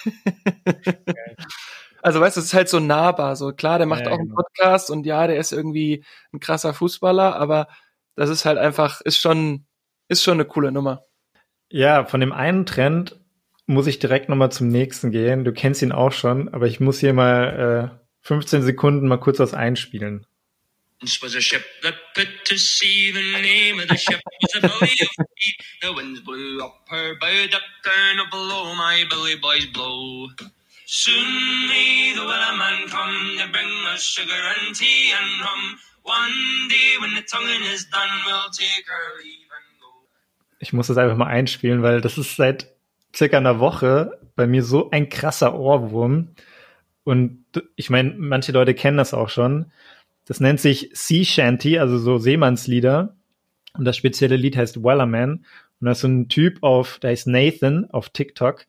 [2.03, 4.29] also weißt du, es ist halt so nahbar, so klar, der macht ja, auch einen
[4.29, 4.43] genau.
[4.43, 7.69] Podcast und ja, der ist irgendwie ein krasser Fußballer, aber
[8.15, 9.67] das ist halt einfach, ist schon,
[10.09, 11.03] ist schon eine coole Nummer.
[11.71, 13.17] Ja, von dem einen Trend
[13.67, 15.45] muss ich direkt nochmal zum nächsten gehen.
[15.45, 19.39] Du kennst ihn auch schon, aber ich muss hier mal äh, 15 Sekunden mal kurz
[19.39, 20.27] was einspielen.
[21.01, 23.13] Once was a ship that put to sea.
[23.13, 25.09] The name of the ship was a belly of
[25.39, 25.57] tea.
[25.81, 30.29] The winds blew up her bow, up down, below my belly boys blow.
[30.91, 35.79] Soon may the wellerman come to bring us sugar and tea and rum.
[36.03, 39.49] One day when the tonguing is done, we'll take our leave
[40.59, 42.75] ich muss das einfach mal einspielen, weil das ist seit
[43.15, 46.31] circa einer Woche bei mir so ein krasser Ohrwurm.
[47.05, 47.45] Und
[47.77, 49.67] ich meine, manche Leute kennen das auch schon.
[50.27, 53.17] Das nennt sich Sea Shanty, also so Seemannslieder.
[53.75, 55.45] Und das spezielle Lied heißt Wellerman.
[55.81, 58.67] Und das ist so ein Typ auf, der heißt Nathan auf TikTok.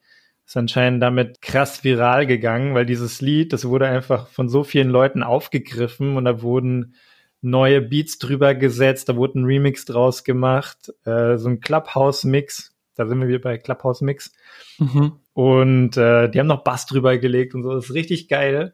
[0.50, 4.90] Ist anscheinend damit krass viral gegangen, weil dieses Lied, das wurde einfach von so vielen
[4.90, 6.96] Leuten aufgegriffen und da wurden
[7.40, 12.76] neue Beats drüber gesetzt, da wurde ein Remix draus gemacht, äh, so ein Clubhouse-Mix.
[12.96, 14.34] Da sind wir wieder bei Clubhouse Mix.
[14.80, 15.20] Mhm.
[15.34, 17.72] Und äh, die haben noch Bass drüber gelegt und so.
[17.72, 18.74] Das ist richtig geil.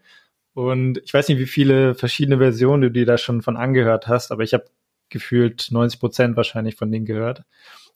[0.54, 4.32] Und ich weiß nicht, wie viele verschiedene Versionen du dir da schon von angehört hast,
[4.32, 4.64] aber ich habe
[5.10, 7.44] gefühlt 90 Prozent wahrscheinlich von denen gehört.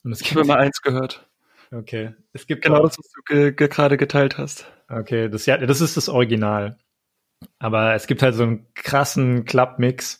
[0.03, 1.28] Und es ich habe immer eins gehört.
[1.71, 2.13] Okay.
[2.33, 4.71] Es gibt genau das, was du ge ge gerade geteilt hast.
[4.89, 6.77] Okay, das ja, das ist das Original.
[7.59, 10.19] Aber es gibt halt so einen krassen Club-Mix.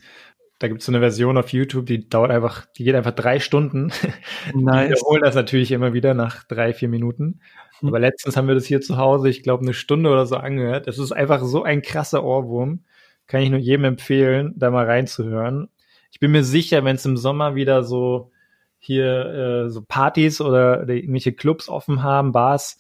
[0.60, 3.40] Da gibt es so eine Version auf YouTube, die dauert einfach, die geht einfach drei
[3.40, 3.92] Stunden.
[4.54, 4.88] Nice.
[4.88, 7.40] Die wiederholen das natürlich immer wieder nach drei, vier Minuten.
[7.80, 7.90] Hm.
[7.90, 10.88] Aber letztens haben wir das hier zu Hause, ich glaube, eine Stunde oder so angehört.
[10.88, 12.84] Es ist einfach so ein krasser Ohrwurm.
[13.28, 15.70] Kann ich nur jedem empfehlen, da mal reinzuhören.
[16.12, 18.32] Ich bin mir sicher, wenn es im Sommer wieder so
[18.80, 22.78] hier äh, so Partys oder, oder irgendwelche Clubs offen haben, Bars,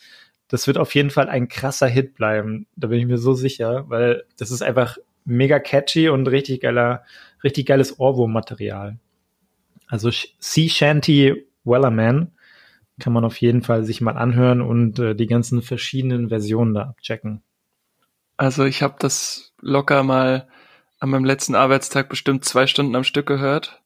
[0.47, 2.65] das wird auf jeden Fall ein krasser Hit bleiben.
[2.75, 7.03] Da bin ich mir so sicher, weil das ist einfach mega catchy und richtig geiler,
[7.43, 8.97] richtig geiles Ohrwurm-Material.
[9.87, 10.09] Also
[10.39, 12.31] Sea Shanty Wellerman
[12.99, 16.83] kann man auf jeden Fall sich mal anhören und äh, die ganzen verschiedenen Versionen da
[16.83, 17.41] abchecken.
[18.37, 20.47] Also ich habe das locker mal
[20.99, 23.81] an meinem letzten Arbeitstag bestimmt zwei Stunden am Stück gehört,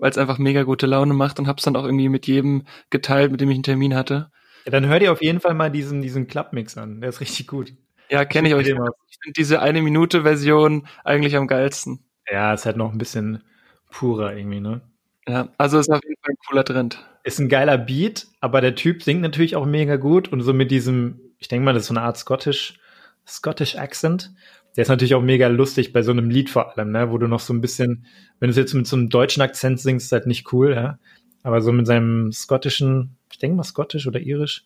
[0.00, 3.30] weil es einfach mega gute Laune macht und hab's dann auch irgendwie mit jedem geteilt,
[3.30, 4.30] mit dem ich einen Termin hatte.
[4.64, 7.00] Ja, dann hör dir auf jeden Fall mal diesen, diesen Clubmix an.
[7.00, 7.72] Der ist richtig gut.
[8.10, 12.00] Ja, kenne ich, aber ich finde diese eine Minute Version eigentlich am geilsten.
[12.28, 13.44] Ja, ist halt noch ein bisschen
[13.90, 14.80] purer irgendwie, ne?
[15.28, 17.06] Ja, also ist auf jeden Fall ein cooler Trend.
[17.22, 20.70] Ist ein geiler Beat, aber der Typ singt natürlich auch mega gut und so mit
[20.70, 22.80] diesem, ich denke mal, das ist so eine Art Scottish,
[23.26, 24.32] Scottish Accent.
[24.76, 27.26] Der ist natürlich auch mega lustig bei so einem Lied vor allem, ne, wo du
[27.26, 28.06] noch so ein bisschen,
[28.38, 30.98] wenn du es jetzt mit so einem deutschen Akzent singst, ist halt nicht cool, ja.
[31.42, 34.64] Aber so mit seinem schottischen, ich denke mal Scottish oder irisch,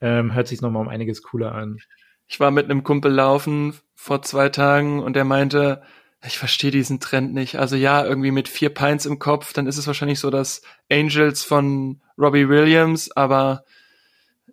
[0.00, 1.78] ähm, hört sich nochmal um einiges cooler an.
[2.26, 5.82] Ich war mit einem Kumpel laufen vor zwei Tagen und der meinte,
[6.24, 7.58] ich verstehe diesen Trend nicht.
[7.58, 11.42] Also ja, irgendwie mit vier Pints im Kopf, dann ist es wahrscheinlich so das Angels
[11.42, 13.64] von Robbie Williams, aber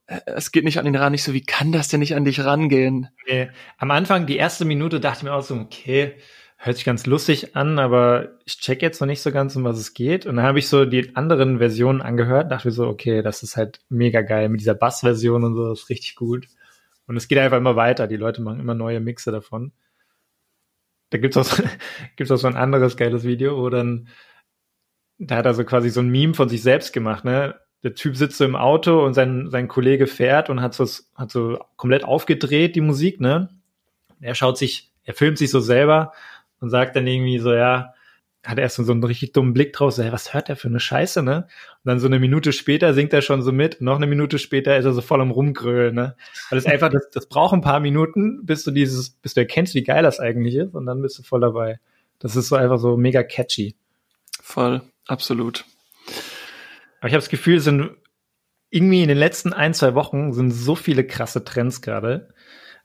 [0.08, 1.14] es geht nicht an ihn ran.
[1.14, 3.10] Ich so, wie kann das denn nicht an dich rangehen?
[3.28, 3.50] Nee.
[3.78, 6.16] Am Anfang, die erste Minute, dachte ich mir auch so, okay,
[6.58, 9.78] hört sich ganz lustig an, aber ich check jetzt noch nicht so ganz, um was
[9.78, 10.26] es geht.
[10.26, 13.58] Und dann habe ich so die anderen Versionen angehört, dachte mir so, okay, das ist
[13.58, 16.48] halt mega geil mit dieser Bass-Version und so, das ist richtig gut.
[17.06, 18.08] Und es geht einfach immer weiter.
[18.08, 19.72] Die Leute machen immer neue Mixe davon.
[21.10, 21.64] Da gibt's auch, so,
[22.34, 24.08] auch so ein anderes geiles Video, wo dann,
[25.18, 27.56] da hat er so quasi so ein Meme von sich selbst gemacht, ne?
[27.84, 30.86] Der Typ sitzt so im Auto und sein, sein Kollege fährt und hat so,
[31.16, 33.50] hat so komplett aufgedreht, die Musik, ne?
[34.20, 36.12] Er schaut sich, er filmt sich so selber
[36.60, 37.94] und sagt dann irgendwie so, ja,
[38.48, 40.80] hat erst so einen richtig dummen Blick drauf, so, hey, was hört der für eine
[40.80, 41.48] Scheiße, ne?
[41.84, 44.78] Und dann so eine Minute später singt er schon so mit, noch eine Minute später
[44.78, 46.16] ist er so voll am Rumgrölen, ne?
[46.50, 49.76] Weil es einfach, das, das braucht ein paar Minuten, bis du dieses, bis du erkennst,
[49.76, 51.80] wie geil das eigentlich ist, und dann bist du voll dabei.
[52.20, 53.76] Das ist so einfach so mega catchy.
[54.42, 55.66] Voll, absolut.
[57.08, 57.96] Aber ich habe das Gefühl, es sind
[58.70, 62.34] irgendwie in den letzten ein, zwei Wochen sind so viele krasse Trends gerade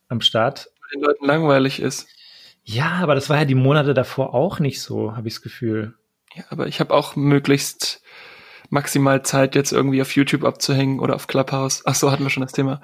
[0.06, 0.70] am Start.
[0.80, 2.06] Weil den Leuten langweilig ist.
[2.62, 5.94] Ja, aber das war ja die Monate davor auch nicht so, habe ich das Gefühl.
[6.36, 8.00] Ja, aber ich habe auch möglichst
[8.70, 11.82] maximal Zeit, jetzt irgendwie auf YouTube abzuhängen oder auf Clubhouse.
[11.84, 12.80] Ach so, hatten wir schon das Thema.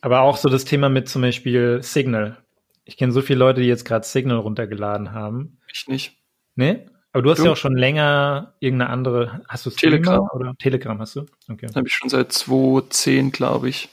[0.00, 2.38] Aber auch so das Thema mit zum Beispiel Signal.
[2.86, 5.58] Ich kenne so viele Leute, die jetzt gerade Signal runtergeladen haben.
[5.70, 6.16] Ich nicht.
[6.54, 6.86] Nee?
[7.12, 7.44] Aber du hast du?
[7.44, 9.42] ja auch schon länger irgendeine andere.
[9.48, 11.26] Hast du Telegram oder Telegram hast du?
[11.50, 11.66] Okay.
[11.74, 13.88] Habe ich schon seit 2010, glaube ich.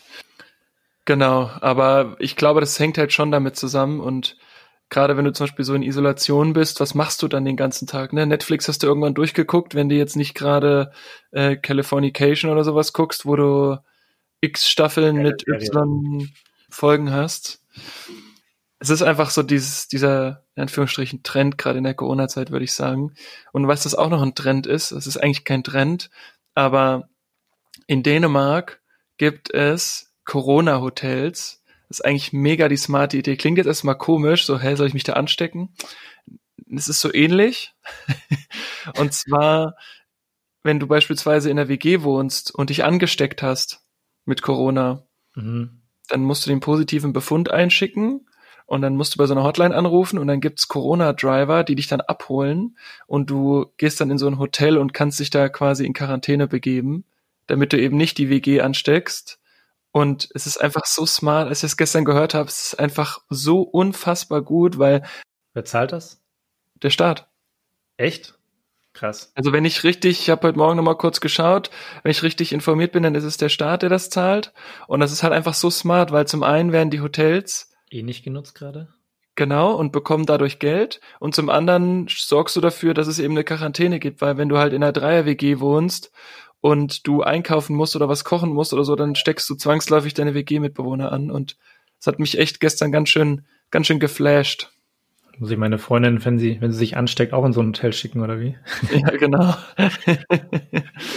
[1.06, 4.36] Genau, aber ich glaube, das hängt halt schon damit zusammen und
[4.90, 7.88] gerade wenn du zum Beispiel so in Isolation bist, was machst du dann den ganzen
[7.88, 8.14] Tag?
[8.14, 8.26] Ne?
[8.26, 10.92] Netflix hast du irgendwann durchgeguckt, wenn du jetzt nicht gerade
[11.32, 13.78] äh, Californication oder sowas guckst, wo du
[14.42, 16.30] X Staffeln ja, mit Y
[16.70, 17.62] Folgen hast.
[18.80, 22.74] Es ist einfach so dieses, dieser, in Anführungsstrichen, Trend, gerade in der Corona-Zeit, würde ich
[22.74, 23.14] sagen.
[23.52, 26.10] Und was das auch noch ein Trend ist, es ist eigentlich kein Trend,
[26.54, 27.10] aber
[27.88, 28.82] in Dänemark
[29.18, 33.38] gibt es Corona-Hotels, das ist eigentlich mega die smarte Idee.
[33.38, 35.74] Klingt jetzt erstmal komisch, so, hä, soll ich mich da anstecken?
[36.70, 37.74] Es ist so ähnlich.
[38.98, 39.78] und zwar,
[40.64, 43.86] wenn du beispielsweise in der WG wohnst und dich angesteckt hast
[44.26, 45.82] mit Corona, mhm.
[46.10, 48.27] dann musst du den positiven Befund einschicken
[48.68, 51.88] und dann musst du bei so einer Hotline anrufen und dann gibt's Corona-Driver, die dich
[51.88, 52.78] dann abholen
[53.08, 56.48] und du gehst dann in so ein Hotel und kannst dich da quasi in Quarantäne
[56.48, 57.06] begeben,
[57.48, 59.40] damit du eben nicht die WG ansteckst
[59.98, 63.22] und es ist einfach so smart, als ich es gestern gehört habe, es ist einfach
[63.30, 65.04] so unfassbar gut, weil.
[65.54, 66.22] Wer zahlt das?
[66.84, 67.28] Der Staat.
[67.98, 68.36] Echt?
[68.94, 69.32] Krass.
[69.36, 71.72] Also wenn ich richtig, ich habe heute Morgen nochmal kurz geschaut,
[72.04, 74.54] wenn ich richtig informiert bin, dann ist es der Staat, der das zahlt.
[74.88, 78.24] Und das ist halt einfach so smart, weil zum einen werden die Hotels eh nicht
[78.24, 78.90] genutzt gerade.
[79.36, 81.00] Genau, und bekommen dadurch Geld.
[81.20, 84.58] Und zum anderen sorgst du dafür, dass es eben eine Quarantäne gibt, weil wenn du
[84.58, 86.12] halt in einer Dreier-WG wohnst
[86.60, 90.34] und du einkaufen musst oder was kochen musst oder so, dann steckst du zwangsläufig deine
[90.34, 91.56] WG-Mitbewohner an und
[92.00, 94.72] das hat mich echt gestern ganz schön, ganz schön geflasht.
[95.40, 97.94] Muss ich meine Freundin, wenn sie, wenn sie sich ansteckt, auch in so ein Hotel
[97.94, 98.58] schicken oder wie?
[98.92, 99.54] Ja, genau.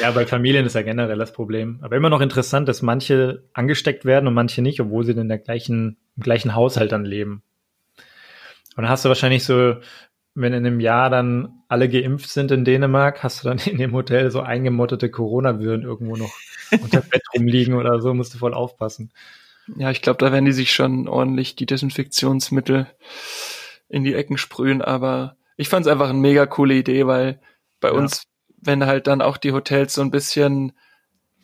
[0.00, 1.78] ja, bei Familien ist ja generell das Problem.
[1.80, 5.38] Aber immer noch interessant, dass manche angesteckt werden und manche nicht, obwohl sie in der
[5.38, 7.42] gleichen, im gleichen Haushalt dann leben.
[8.76, 9.76] Und dann hast du wahrscheinlich so,
[10.34, 13.92] wenn in einem Jahr dann alle geimpft sind in Dänemark, hast du dann in dem
[13.92, 16.32] Hotel so eingemottete Coronaviren irgendwo noch
[16.70, 19.12] unter Bett rumliegen oder so, musst du voll aufpassen.
[19.76, 22.86] Ja, ich glaube, da werden die sich schon ordentlich die Desinfektionsmittel
[23.90, 27.40] in die Ecken sprühen, aber ich fand es einfach eine mega coole Idee, weil
[27.80, 27.94] bei ja.
[27.94, 28.22] uns,
[28.62, 30.72] wenn halt dann auch die Hotels so ein bisschen,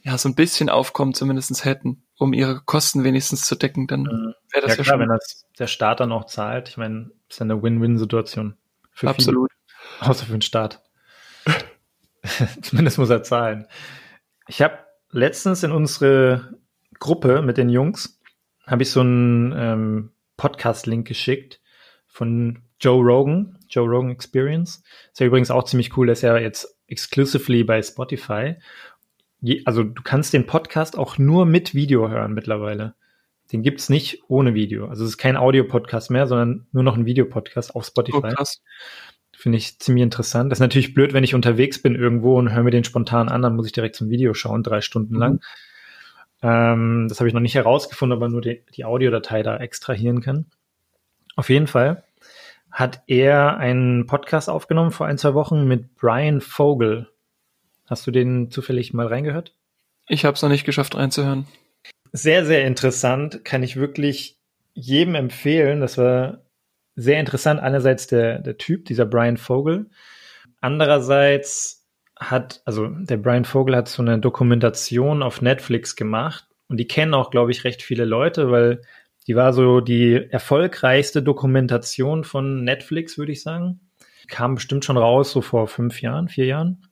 [0.02, 4.34] ja, so ein bisschen Aufkommen zumindestens hätten, um ihre Kosten wenigstens zu decken, dann mhm.
[4.52, 5.00] wäre das ja, ja klar, schon.
[5.00, 6.68] wenn das der Staat dann auch zahlt.
[6.68, 8.56] Ich meine, ist ja eine Win-Win-Situation.
[9.02, 9.50] Absolut.
[9.98, 10.82] Viele, außer für den Staat.
[12.62, 13.66] Zumindest muss er zahlen.
[14.48, 14.78] Ich habe
[15.10, 16.58] letztens in unsere
[16.98, 18.20] Gruppe mit den Jungs,
[18.66, 21.60] habe ich so einen ähm, Podcast-Link geschickt
[22.16, 24.82] von Joe Rogan, Joe Rogan Experience.
[25.12, 28.54] Ist ja übrigens auch ziemlich cool, dass er jetzt exclusively bei Spotify.
[29.42, 32.94] Je, also du kannst den Podcast auch nur mit Video hören mittlerweile.
[33.52, 34.86] Den gibt's nicht ohne Video.
[34.86, 38.32] Also es ist kein Audio-Podcast mehr, sondern nur noch ein Videopodcast auf Spotify.
[38.38, 38.44] Oh,
[39.36, 40.50] Finde ich ziemlich interessant.
[40.50, 43.42] Das ist natürlich blöd, wenn ich unterwegs bin irgendwo und höre mir den spontan an,
[43.42, 45.20] dann muss ich direkt zum Video schauen, drei Stunden mhm.
[45.20, 45.40] lang.
[46.40, 50.46] Ähm, das habe ich noch nicht herausgefunden, aber nur die, die Audiodatei da extrahieren kann.
[51.36, 52.02] Auf jeden Fall
[52.72, 57.08] hat er einen Podcast aufgenommen vor ein, zwei Wochen mit Brian Vogel.
[57.86, 59.54] Hast du den zufällig mal reingehört?
[60.08, 61.46] Ich habe es noch nicht geschafft reinzuhören.
[62.12, 63.44] Sehr, sehr interessant.
[63.44, 64.38] Kann ich wirklich
[64.74, 65.80] jedem empfehlen.
[65.80, 66.42] Das war
[66.96, 67.60] sehr interessant.
[67.60, 69.90] Einerseits der, der Typ, dieser Brian Vogel.
[70.60, 71.86] Andererseits
[72.18, 77.14] hat, also der Brian Vogel hat so eine Dokumentation auf Netflix gemacht und die kennen
[77.14, 78.82] auch, glaube ich, recht viele Leute, weil
[79.26, 83.80] die war so die erfolgreichste Dokumentation von Netflix, würde ich sagen.
[84.28, 86.82] Kam bestimmt schon raus, so vor fünf Jahren, vier Jahren.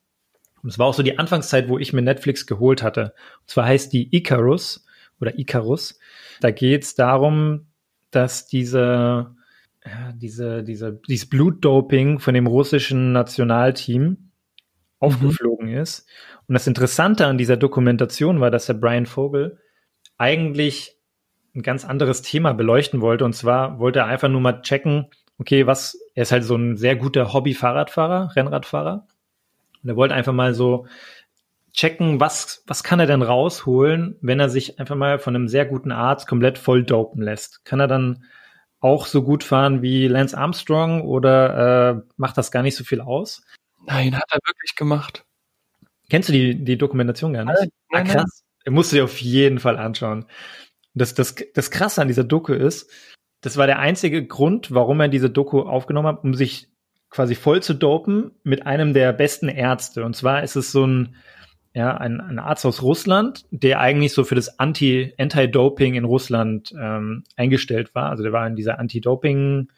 [0.62, 3.14] Und es war auch so die Anfangszeit, wo ich mir Netflix geholt hatte.
[3.40, 4.84] Und zwar heißt die Icarus
[5.20, 5.98] oder Icarus.
[6.40, 7.66] Da geht es darum,
[8.10, 9.34] dass diese,
[9.84, 14.30] ja, diese, diese, dieses Blutdoping von dem russischen Nationalteam mhm.
[14.98, 15.76] aufgeflogen mhm.
[15.76, 16.08] ist.
[16.46, 19.58] Und das Interessante an dieser Dokumentation war, dass der Brian Vogel
[20.16, 20.96] eigentlich
[21.54, 23.24] ein ganz anderes Thema beleuchten wollte.
[23.24, 25.06] Und zwar wollte er einfach nur mal checken,
[25.38, 29.06] okay, was, er ist halt so ein sehr guter Hobby-Fahrradfahrer, Rennradfahrer.
[29.82, 30.86] Und er wollte einfach mal so
[31.72, 35.66] checken, was, was kann er denn rausholen, wenn er sich einfach mal von einem sehr
[35.66, 37.64] guten Arzt komplett voll dopen lässt?
[37.64, 38.24] Kann er dann
[38.80, 43.00] auch so gut fahren wie Lance Armstrong oder äh, macht das gar nicht so viel
[43.00, 43.42] aus?
[43.86, 45.24] Nein, hat er wirklich gemacht.
[46.10, 47.58] Kennst du die, die Dokumentation gar nicht?
[47.58, 48.44] Nein, nein, ah, krass.
[48.64, 50.26] Er musst du dir auf jeden Fall anschauen.
[50.94, 52.90] Das, das, das Krasse an dieser Doku ist,
[53.40, 56.68] das war der einzige Grund, warum er diese Doku aufgenommen hat, um sich
[57.10, 60.04] quasi voll zu dopen mit einem der besten Ärzte.
[60.04, 61.14] Und zwar ist es so ein,
[61.74, 66.74] ja, ein, ein Arzt aus Russland, der eigentlich so für das Anti, Anti-Doping in Russland
[66.80, 68.10] ähm, eingestellt war.
[68.10, 69.68] Also der war in dieser Anti-Doping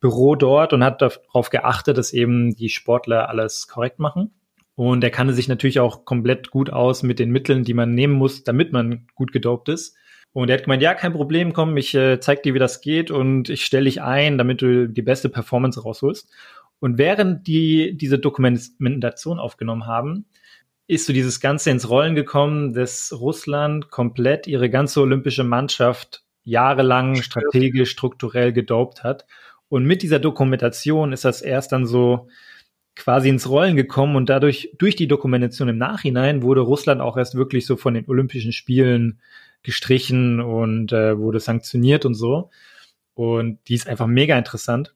[0.00, 4.30] Büro dort und hat darauf geachtet, dass eben die Sportler alles korrekt machen.
[4.76, 8.14] Und er kannte sich natürlich auch komplett gut aus mit den Mitteln, die man nehmen
[8.14, 9.96] muss, damit man gut gedopt ist.
[10.32, 13.10] Und er hat gemeint, ja, kein Problem, komm, ich äh, zeig dir, wie das geht
[13.10, 16.28] und ich stelle dich ein, damit du die beste Performance rausholst.
[16.80, 20.26] Und während die diese Dokumentation aufgenommen haben,
[20.86, 27.16] ist so dieses Ganze ins Rollen gekommen, dass Russland komplett ihre ganze olympische Mannschaft jahrelang
[27.16, 29.26] strategisch, strukturell gedopt hat.
[29.68, 32.28] Und mit dieser Dokumentation ist das erst dann so
[32.96, 37.34] quasi ins Rollen gekommen und dadurch, durch die Dokumentation im Nachhinein, wurde Russland auch erst
[37.34, 39.20] wirklich so von den Olympischen Spielen
[39.62, 42.50] gestrichen und äh, wurde sanktioniert und so.
[43.14, 44.94] Und die ist einfach mega interessant.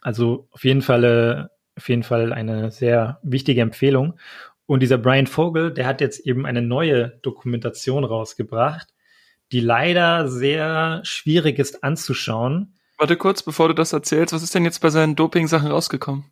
[0.00, 4.18] Also auf jeden Fall, äh, auf jeden Fall eine sehr wichtige Empfehlung.
[4.66, 8.88] Und dieser Brian Vogel, der hat jetzt eben eine neue Dokumentation rausgebracht,
[9.52, 12.74] die leider sehr schwierig ist anzuschauen.
[12.98, 16.24] Warte kurz, bevor du das erzählst, was ist denn jetzt bei seinen Doping-Sachen rausgekommen?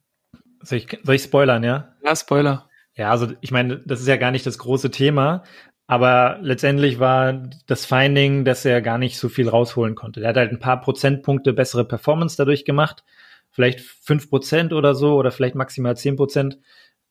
[0.61, 1.95] Soll ich, soll ich spoilern, ja?
[2.05, 2.69] Ja, Spoiler.
[2.95, 5.45] Ja, also ich meine, das ist ja gar nicht das große Thema,
[5.87, 10.21] aber letztendlich war das Finding, dass er gar nicht so viel rausholen konnte.
[10.21, 13.05] Er hat halt ein paar Prozentpunkte bessere Performance dadurch gemacht.
[13.51, 16.59] Vielleicht fünf Prozent oder so oder vielleicht maximal zehn Prozent.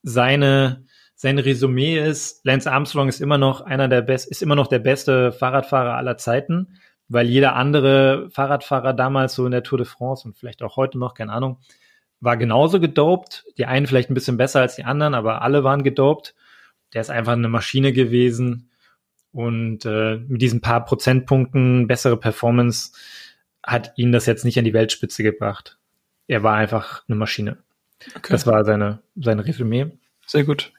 [0.04, 0.86] Seine,
[1.16, 4.80] sein Resümee ist, Lance Armstrong ist immer noch einer der best, ist immer noch der
[4.80, 10.28] beste Fahrradfahrer aller Zeiten, weil jeder andere Fahrradfahrer damals so in der Tour de France
[10.28, 11.60] und vielleicht auch heute noch, keine Ahnung,
[12.20, 13.46] war genauso gedopt.
[13.58, 16.36] Die einen vielleicht ein bisschen besser als die anderen, aber alle waren gedopt
[16.96, 18.70] der ist einfach eine Maschine gewesen
[19.34, 22.94] und äh, mit diesen paar Prozentpunkten bessere Performance
[23.62, 25.78] hat ihn das jetzt nicht an die Weltspitze gebracht.
[26.28, 27.58] Er war einfach eine Maschine.
[28.16, 28.32] Okay.
[28.32, 29.92] Das war seine, sein Resümee.
[30.26, 30.72] Sehr gut.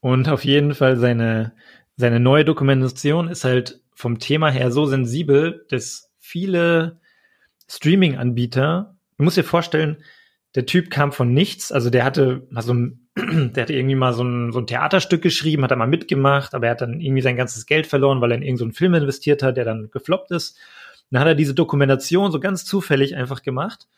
[0.00, 1.52] Und auf jeden Fall seine,
[1.96, 7.00] seine neue Dokumentation ist halt vom Thema her so sensibel, dass viele
[7.68, 9.98] Streaming-Anbieter, du musst dir vorstellen,
[10.54, 13.09] der Typ kam von nichts, also der hatte mal so ein,
[13.54, 16.66] der hatte irgendwie mal so ein, so ein Theaterstück geschrieben, hat er mal mitgemacht, aber
[16.66, 19.42] er hat dann irgendwie sein ganzes Geld verloren, weil er in irgendeinen so Film investiert
[19.42, 20.58] hat, der dann gefloppt ist.
[21.10, 23.88] Dann hat er diese Dokumentation so ganz zufällig einfach gemacht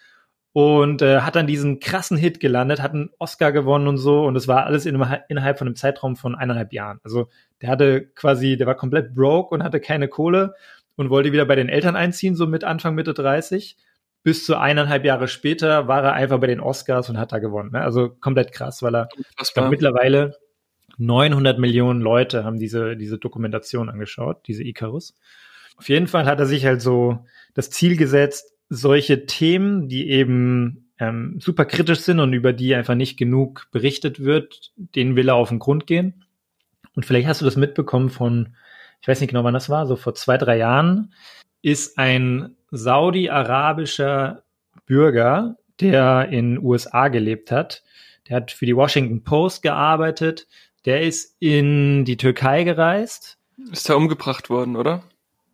[0.53, 4.37] und äh, hat dann diesen krassen Hit gelandet, hat einen Oscar gewonnen und so und
[4.37, 7.01] es war alles in, innerhalb von einem Zeitraum von eineinhalb Jahren.
[7.05, 7.29] Also
[7.61, 10.55] der hatte quasi, der war komplett broke und hatte keine Kohle
[10.97, 13.77] und wollte wieder bei den Eltern einziehen, so mit Anfang, Mitte 30.
[14.23, 17.73] Bis zu eineinhalb Jahre später war er einfach bei den Oscars und hat da gewonnen.
[17.73, 17.83] Ne?
[17.83, 19.09] Also komplett krass, weil er
[19.55, 20.37] glaub, mittlerweile
[20.99, 25.15] 900 Millionen Leute haben diese, diese Dokumentation angeschaut, diese Icarus.
[25.77, 30.93] Auf jeden Fall hat er sich halt so das Ziel gesetzt, solche Themen, die eben
[30.99, 35.35] ähm, super kritisch sind und über die einfach nicht genug berichtet wird, denen will er
[35.35, 36.25] auf den Grund gehen.
[36.95, 38.55] Und vielleicht hast du das mitbekommen von,
[39.01, 41.13] ich weiß nicht genau, wann das war, so vor zwei, drei Jahren,
[41.63, 44.43] ist ein saudi-arabischer
[44.87, 47.83] Bürger, der in USA gelebt hat.
[48.29, 50.49] Der hat für die Washington Post gearbeitet.
[50.85, 53.39] Der ist in die Türkei gereist.
[53.71, 55.05] Ist er umgebracht worden, oder?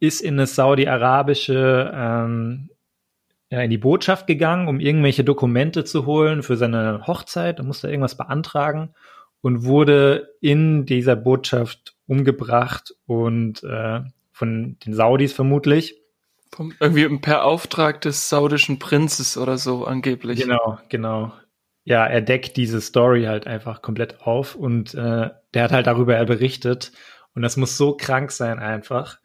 [0.00, 2.70] Ist in eine saudi-arabische ähm,
[3.50, 7.58] ja, in die Botschaft gegangen, um irgendwelche Dokumente zu holen für seine Hochzeit.
[7.58, 8.94] Da musste er irgendwas beantragen
[9.40, 14.00] und wurde in dieser Botschaft umgebracht und äh,
[14.32, 15.96] von den Saudis vermutlich.
[16.52, 20.40] Vom, irgendwie per Auftrag des saudischen Prinzes oder so angeblich.
[20.40, 21.32] Genau, genau.
[21.84, 26.22] Ja, er deckt diese Story halt einfach komplett auf und äh, der hat halt darüber
[26.24, 26.92] berichtet
[27.34, 29.18] und das muss so krank sein einfach.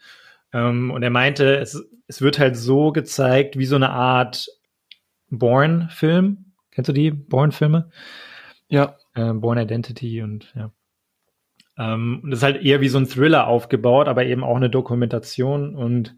[0.53, 4.47] Ähm, und er meinte, es, es wird halt so gezeigt wie so eine Art
[5.29, 6.53] Born-Film.
[6.71, 7.89] Kennst du die Born-Filme?
[8.67, 8.97] Ja.
[9.15, 10.71] Äh, Born Identity und ja.
[11.77, 14.69] Ähm, und das ist halt eher wie so ein Thriller aufgebaut, aber eben auch eine
[14.69, 15.75] Dokumentation.
[15.75, 16.15] Und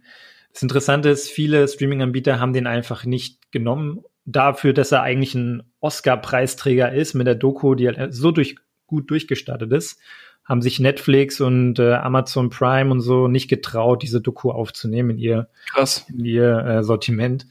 [0.55, 5.63] das Interessante ist, viele Streaming-Anbieter haben den einfach nicht genommen dafür, dass er eigentlich ein
[5.81, 8.55] Oscar-Preisträger ist mit der Doku, die halt so durch,
[8.87, 9.99] gut durchgestartet ist
[10.45, 15.17] haben sich Netflix und äh, Amazon Prime und so nicht getraut, diese Doku aufzunehmen in
[15.17, 16.05] ihr, Krass.
[16.07, 17.47] In ihr äh, Sortiment.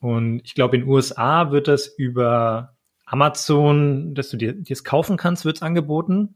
[0.00, 2.74] Und ich glaube, in den USA wird das über
[3.06, 6.34] Amazon, dass du dir es kaufen kannst, wird es angeboten.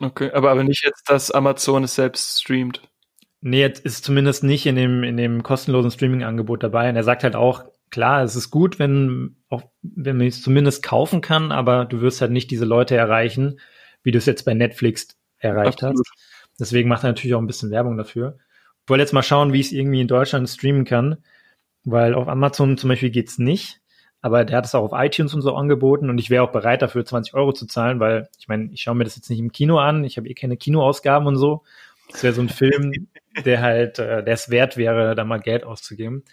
[0.00, 2.80] Okay, aber, aber nicht jetzt, dass Amazon es selbst streamt.
[3.44, 6.88] Nee, jetzt ist zumindest nicht in dem, in dem kostenlosen Streaming-Angebot dabei.
[6.88, 10.84] Und er sagt halt auch, klar, es ist gut, wenn, auch, wenn man es zumindest
[10.84, 13.58] kaufen kann, aber du wirst halt nicht diese Leute erreichen,
[14.04, 15.98] wie du es jetzt bei Netflix erreicht Absolut.
[15.98, 16.32] hast.
[16.60, 18.38] Deswegen macht er natürlich auch ein bisschen Werbung dafür.
[18.84, 21.18] Ich wollte jetzt mal schauen, wie ich es irgendwie in Deutschland streamen kann,
[21.84, 23.80] weil auf Amazon zum Beispiel geht's nicht,
[24.20, 26.82] aber der hat es auch auf iTunes und so angeboten und ich wäre auch bereit
[26.82, 29.50] dafür 20 Euro zu zahlen, weil ich meine, ich schaue mir das jetzt nicht im
[29.50, 31.62] Kino an, ich habe eh keine Kinoausgaben und so.
[32.10, 33.08] Das wäre so ein Film,
[33.44, 36.24] der halt, äh, der es wert wäre, da mal Geld auszugeben.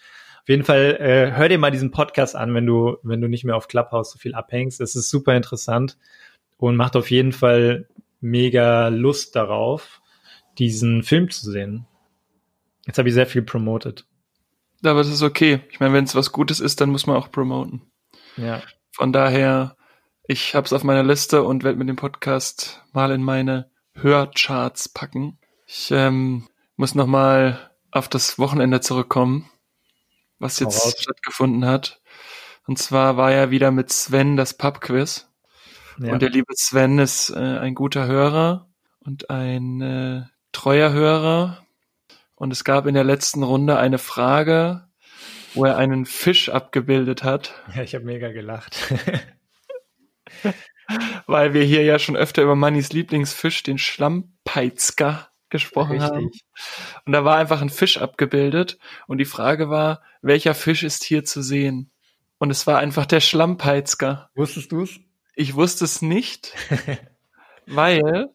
[0.42, 3.44] Auf jeden Fall, äh, hör dir mal diesen Podcast an, wenn du, wenn du nicht
[3.44, 4.82] mehr auf Clubhouse so viel abhängst.
[4.82, 5.98] Es ist super interessant
[6.58, 7.88] und macht auf jeden Fall
[8.20, 10.02] mega Lust darauf,
[10.58, 11.86] diesen Film zu sehen.
[12.86, 14.06] Jetzt habe ich sehr viel promoted.
[14.84, 15.62] Aber das ist okay.
[15.70, 17.82] Ich meine, wenn es was Gutes ist, dann muss man auch promoten.
[18.38, 18.62] Ja.
[18.92, 19.76] Von daher,
[20.24, 24.90] ich habe es auf meiner Liste und werde mit dem Podcast mal in meine Hörcharts
[24.90, 25.38] packen.
[25.68, 26.48] Ich ähm,
[26.80, 29.50] muss noch mal auf das Wochenende zurückkommen,
[30.40, 32.02] was jetzt stattgefunden hat.
[32.68, 35.30] Und zwar war ja wieder mit Sven das Pubquiz.
[36.00, 36.14] Ja.
[36.14, 40.22] Und der liebe Sven ist äh, ein guter Hörer und ein äh,
[40.54, 41.66] treuer Hörer.
[42.36, 44.88] Und es gab in der letzten Runde eine Frage,
[45.56, 47.62] wo er einen Fisch abgebildet hat.
[47.76, 48.94] Ja, ich habe mega gelacht.
[51.28, 56.10] Weil wir hier ja schon öfter über Mannys Lieblingsfisch, den Schlampeizger, gesprochen Richtig.
[56.10, 56.32] haben.
[57.06, 58.78] Und da war einfach ein Fisch abgebildet
[59.08, 61.92] und die Frage war, welcher Fisch ist hier zu sehen?
[62.38, 64.30] Und es war einfach der Schlampeizger.
[64.36, 65.00] Wusstest du es?
[65.36, 66.54] Ich wusste es nicht,
[67.66, 68.30] weil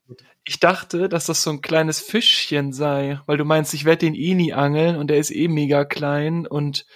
[0.45, 4.15] ich dachte, dass das so ein kleines Fischchen sei, weil du meinst, ich werde den
[4.15, 6.87] eh nie angeln und der ist eh mega klein und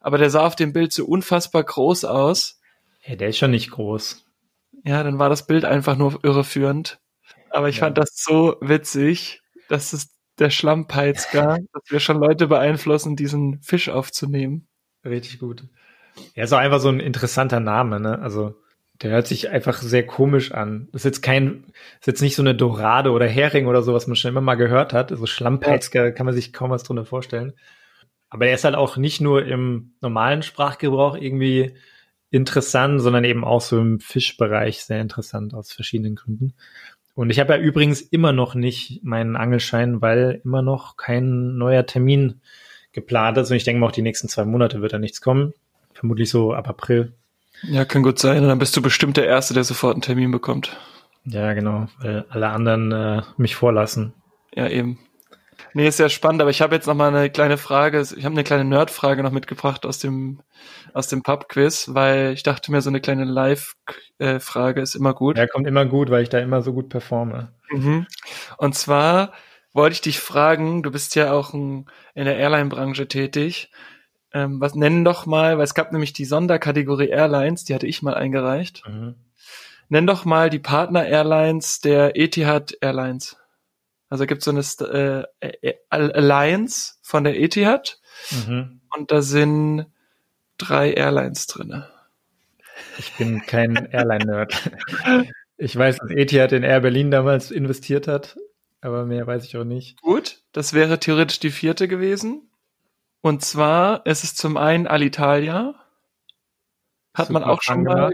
[0.00, 2.60] aber der sah auf dem Bild so unfassbar groß aus.
[3.04, 4.24] Ja, der ist schon nicht groß.
[4.84, 7.00] Ja, dann war das Bild einfach nur irreführend.
[7.50, 7.80] Aber ich ja.
[7.80, 13.88] fand das so witzig, dass es der Schlammpeitzger, dass wir schon Leute beeinflussen, diesen Fisch
[13.88, 14.68] aufzunehmen.
[15.04, 15.64] Richtig gut.
[16.34, 18.18] Er ist auch einfach so ein interessanter Name, ne?
[18.18, 18.54] Also
[19.02, 20.88] Der hört sich einfach sehr komisch an.
[20.92, 21.64] Das ist jetzt kein,
[22.00, 24.56] ist jetzt nicht so eine Dorade oder Hering oder so, was man schon immer mal
[24.56, 25.10] gehört hat.
[25.10, 27.52] So Schlammpeitzger kann man sich kaum was drunter vorstellen.
[28.30, 31.76] Aber er ist halt auch nicht nur im normalen Sprachgebrauch irgendwie
[32.30, 36.54] interessant, sondern eben auch so im Fischbereich sehr interessant aus verschiedenen Gründen.
[37.18, 41.84] Und ich habe ja übrigens immer noch nicht meinen Angelschein, weil immer noch kein neuer
[41.84, 42.40] Termin
[42.92, 43.50] geplant ist.
[43.50, 45.52] Und ich denke mal, auch die nächsten zwei Monate wird da nichts kommen.
[45.94, 47.14] Vermutlich so ab April.
[47.64, 48.42] Ja, kann gut sein.
[48.42, 50.78] Und dann bist du bestimmt der Erste, der sofort einen Termin bekommt.
[51.24, 54.12] Ja, genau, weil alle anderen äh, mich vorlassen.
[54.54, 55.00] Ja, eben.
[55.74, 58.34] Nee, ist sehr spannend, aber ich habe jetzt noch mal eine kleine Frage, ich habe
[58.34, 60.40] eine kleine Nerd-Frage noch mitgebracht aus dem
[60.94, 65.36] aus dem Pub-Quiz, weil ich dachte mir, so eine kleine Live-Frage ist immer gut.
[65.36, 67.52] Ja, kommt immer gut, weil ich da immer so gut performe.
[67.70, 68.06] Mhm.
[68.56, 69.32] Und zwar
[69.72, 73.70] wollte ich dich fragen, du bist ja auch ein, in der Airline-Branche tätig.
[74.32, 78.02] Ähm, was nennen doch mal, weil es gab nämlich die Sonderkategorie Airlines, die hatte ich
[78.02, 78.82] mal eingereicht.
[78.86, 79.14] Mhm.
[79.88, 83.36] Nenn doch mal die Partner-Airlines der Etihad Airlines.
[84.08, 84.50] Also gibt es so
[84.86, 88.00] eine äh, äh, Alliance von der Etihad
[88.30, 88.80] mhm.
[88.96, 89.86] und da sind
[90.56, 91.88] drei Airlines drinne.
[92.98, 94.70] Ich bin kein Airline-Nerd.
[95.60, 98.36] Ich weiß, dass Etihad in Air Berlin damals investiert hat,
[98.80, 100.00] aber mehr weiß ich auch nicht.
[100.00, 102.48] Gut, das wäre theoretisch die vierte gewesen.
[103.22, 105.74] Und zwar ist es zum einen Alitalia.
[107.12, 108.12] Hat super man auch schon mal.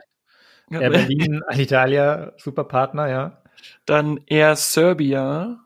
[0.70, 3.42] Air Berlin, Alitalia, super Partner, ja.
[3.84, 5.63] Dann Air Serbia.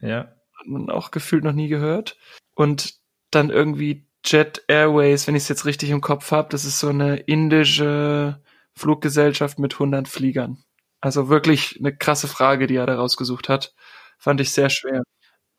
[0.00, 0.32] Ja.
[0.58, 2.16] Hat man auch gefühlt noch nie gehört.
[2.54, 2.94] Und
[3.30, 6.48] dann irgendwie Jet Airways, wenn ich es jetzt richtig im Kopf habe.
[6.50, 8.42] Das ist so eine indische
[8.74, 10.64] Fluggesellschaft mit 100 Fliegern.
[11.00, 13.74] Also wirklich eine krasse Frage, die er da rausgesucht hat.
[14.18, 15.02] Fand ich sehr schwer.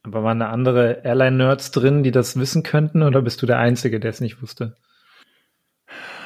[0.03, 3.99] Aber waren da andere Airline-Nerds drin, die das wissen könnten, oder bist du der Einzige,
[3.99, 4.75] der es nicht wusste?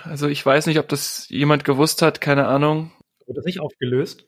[0.04, 2.92] Also ich weiß nicht, ob das jemand gewusst hat, keine Ahnung.
[3.26, 4.26] Wurde das nicht aufgelöst?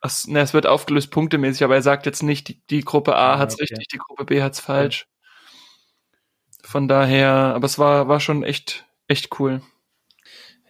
[0.00, 3.34] Ach, ne, es wird aufgelöst punktemäßig, aber er sagt jetzt nicht, die, die Gruppe A
[3.34, 3.64] ah, hat's okay.
[3.64, 5.06] richtig, die Gruppe B hat's falsch.
[6.62, 9.60] Von daher, aber es war, war schon echt, echt cool.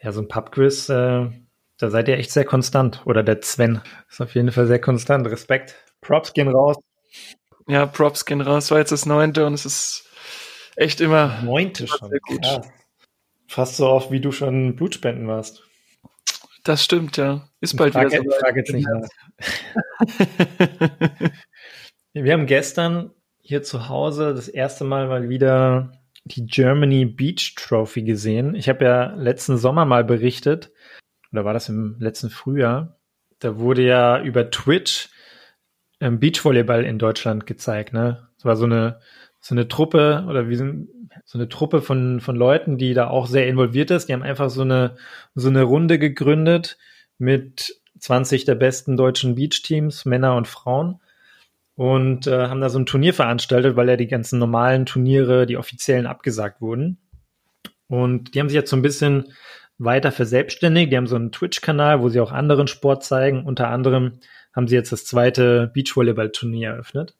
[0.03, 1.31] Ja, so ein Pubquiz, äh,
[1.81, 3.03] da seid ihr echt sehr konstant.
[3.07, 5.27] Oder der Sven ist auf jeden Fall sehr konstant.
[5.27, 5.75] Respekt.
[6.01, 6.77] Props gehen raus.
[7.69, 8.71] Ja, Props gehen raus.
[8.71, 10.09] War jetzt das neunte und es ist
[10.77, 11.41] echt immer.
[11.43, 12.11] Neunte schon.
[12.23, 12.61] Gut.
[13.47, 15.65] Fast so oft, wie du schon Blutspenden warst.
[16.71, 17.49] Das stimmt, ja.
[17.61, 18.31] Ist bald frage, wieder so.
[18.39, 18.87] Frage jetzt nicht.
[22.13, 23.11] Wir haben gestern
[23.41, 25.91] hier zu Hause das erste Mal mal wieder
[26.23, 28.55] die Germany Beach Trophy gesehen.
[28.55, 30.71] Ich habe ja letzten Sommer mal berichtet,
[31.33, 33.01] oder war das im letzten Frühjahr?
[33.41, 35.09] Da wurde ja über Twitch
[35.99, 37.93] ähm, Beachvolleyball in Deutschland gezeigt.
[37.93, 39.01] Ne, es war so eine
[39.41, 40.89] so eine Truppe oder wie sind
[41.25, 44.09] so eine Truppe von von Leuten, die da auch sehr involviert ist.
[44.09, 44.97] Die haben einfach so eine
[45.35, 46.79] so eine Runde gegründet
[47.19, 51.01] mit 20 der besten deutschen Beach-Teams, Männer und Frauen
[51.75, 55.57] und äh, haben da so ein Turnier veranstaltet, weil ja die ganzen normalen Turniere, die
[55.57, 56.99] offiziellen, abgesagt wurden.
[57.89, 59.33] Und die haben sich jetzt so ein bisschen
[59.79, 60.93] weiter verselbstständigt.
[60.93, 63.45] Die haben so einen Twitch-Kanal, wo sie auch anderen Sport zeigen.
[63.47, 64.21] Unter anderem
[64.55, 67.17] haben sie jetzt das zweite Beachvolleyball-Turnier eröffnet.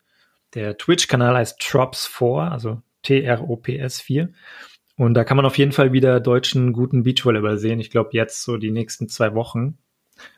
[0.55, 4.31] Der Twitch-Kanal heißt Trops4, also T-R-O-P-S 4.
[4.97, 7.81] Und da kann man auf jeden Fall wieder deutschen guten Beachvolleyball sehen.
[7.81, 9.79] Ich glaube, jetzt so die nächsten zwei Wochen.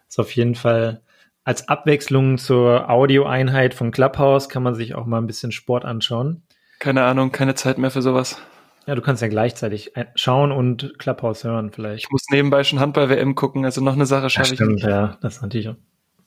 [0.09, 1.03] Ist auf jeden Fall
[1.45, 6.43] als Abwechslung zur Audioeinheit von Clubhouse kann man sich auch mal ein bisschen Sport anschauen.
[6.79, 8.41] Keine Ahnung, keine Zeit mehr für sowas.
[8.87, 12.05] Ja, du kannst ja gleichzeitig schauen und Clubhouse hören vielleicht.
[12.05, 14.85] Ich muss nebenbei schon Handball-WM gucken, also noch eine Sache schaffe ja, ich nicht.
[14.85, 15.71] Ja, das ist natürlich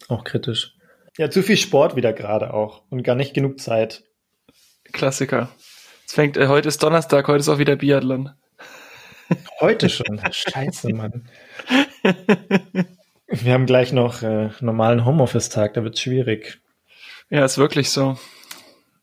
[0.07, 0.74] auch kritisch.
[1.17, 4.03] Ja, zu viel Sport wieder gerade auch und gar nicht genug Zeit.
[4.91, 5.49] Klassiker.
[6.05, 8.31] Es fängt, äh, heute ist Donnerstag, heute ist auch wieder Biathlon.
[9.59, 10.21] Heute schon?
[10.29, 11.27] Scheiße, Mann.
[13.27, 16.61] Wir haben gleich noch äh, normalen Homeoffice-Tag, da wird es schwierig.
[17.31, 18.19] Ja, ist wirklich so.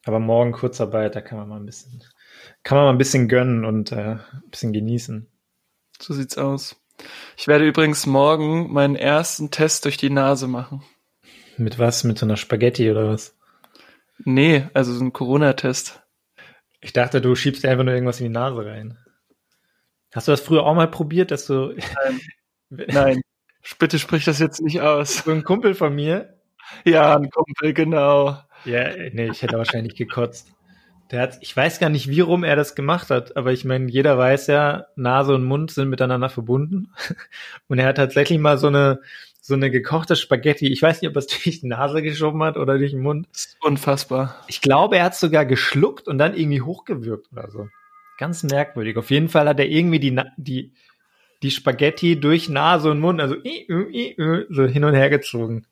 [0.05, 2.05] Aber morgen Kurzarbeit, da kann man mal ein bisschen,
[2.63, 5.27] kann man mal ein bisschen gönnen und äh, ein bisschen genießen.
[5.99, 6.77] So sieht's aus.
[7.37, 10.85] Ich werde übrigens morgen meinen ersten Test durch die Nase machen.
[11.57, 12.05] Mit was?
[12.05, 13.37] Mit so einer Spaghetti oder was?
[14.25, 16.03] Nee, also so ein Corona-Test.
[16.81, 18.99] Ich dachte, du schiebst dir einfach nur irgendwas in die Nase rein.
[20.13, 21.75] Hast du das früher auch mal probiert, dass du.
[21.75, 22.21] Nein.
[22.89, 23.21] Nein.
[23.79, 25.19] Bitte sprich das jetzt nicht aus.
[25.19, 26.35] So ein Kumpel von mir.
[26.85, 28.39] Ja, ein Kumpel, genau.
[28.65, 30.53] Ja, nee, ich hätte wahrscheinlich gekotzt.
[31.11, 33.91] Der hat, ich weiß gar nicht, wie rum er das gemacht hat, aber ich meine,
[33.91, 36.93] jeder weiß ja, Nase und Mund sind miteinander verbunden.
[37.69, 39.01] Und er hat tatsächlich mal so eine,
[39.45, 40.69] so eine gekochte Spaghetti.
[40.69, 43.27] Ich weiß nicht, ob er es durch die Nase geschoben hat oder durch den Mund.
[43.61, 44.43] Unfassbar.
[44.47, 47.69] Ich glaube, er hat sogar geschluckt und dann irgendwie hochgewürgt oder so.
[48.19, 48.97] Ganz merkwürdig.
[48.97, 50.73] Auf jeden Fall hat er irgendwie die, die
[51.43, 55.67] die Spaghetti durch Nase und Mund, also so hin und her gezogen.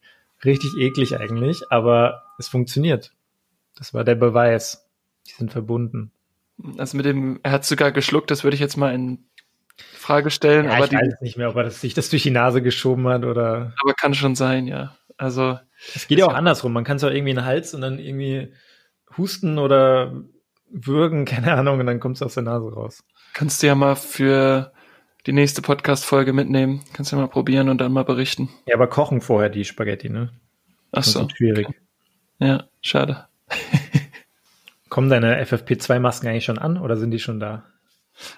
[0.45, 3.12] Richtig eklig eigentlich, aber es funktioniert.
[3.77, 4.89] Das war der Beweis.
[5.29, 6.11] Die sind verbunden.
[6.77, 9.25] Also mit dem, er hat sogar geschluckt, das würde ich jetzt mal in
[10.11, 10.66] Frage stellen.
[10.66, 12.62] Ja, aber ich die, weiß nicht mehr, ob er das, sich das durch die Nase
[12.62, 13.74] geschoben hat oder.
[13.80, 14.96] aber kann schon sein, ja.
[15.16, 15.58] Also
[15.94, 16.72] Es geht ja auch andersrum.
[16.72, 18.52] Man kann es auch irgendwie in den Hals und dann irgendwie
[19.16, 20.22] husten oder
[20.70, 23.04] würgen, keine Ahnung, und dann kommt es aus der Nase raus.
[23.34, 24.72] kannst du ja mal für
[25.26, 26.82] die nächste Podcast-Folge mitnehmen.
[26.92, 28.48] Kannst du ja mal probieren und dann mal berichten.
[28.66, 30.30] Ja, aber kochen vorher die Spaghetti, ne?
[30.92, 31.28] Ach so.
[31.36, 31.68] schwierig.
[32.38, 33.26] Ja, schade.
[34.88, 37.64] Kommen deine FFP2-Masken eigentlich schon an oder sind die schon da?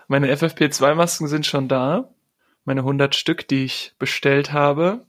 [0.08, 2.10] Meine FFP2-Masken sind schon da.
[2.64, 5.04] Meine 100 Stück, die ich bestellt habe.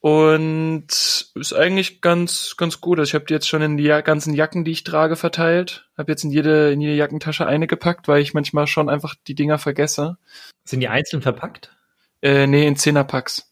[0.00, 0.86] Und
[1.34, 2.98] ist eigentlich ganz, ganz gut.
[2.98, 5.88] Also ich habe die jetzt schon in die ganzen Jacken, die ich trage, verteilt.
[5.98, 9.34] Habe jetzt in jede, in jede Jackentasche eine gepackt, weil ich manchmal schon einfach die
[9.34, 10.16] Dinger vergesse.
[10.64, 11.74] Sind die einzeln verpackt?
[12.22, 13.50] Äh, nee, in Zehnerpacks.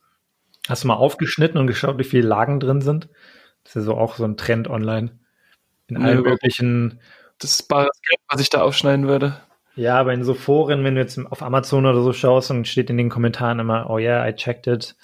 [0.69, 3.09] Hast du mal aufgeschnitten und geschaut, wie viele Lagen drin sind?
[3.65, 5.19] Das ist ja so auch so ein Trend online.
[5.89, 7.01] In allen möglichen,
[7.39, 9.41] Das ist bares Geld, was ich da aufschneiden würde.
[9.77, 12.91] Ja, aber in so Foren, wenn du jetzt auf Amazon oder so schaust, dann steht
[12.91, 14.95] in den Kommentaren immer, oh yeah, I checked it.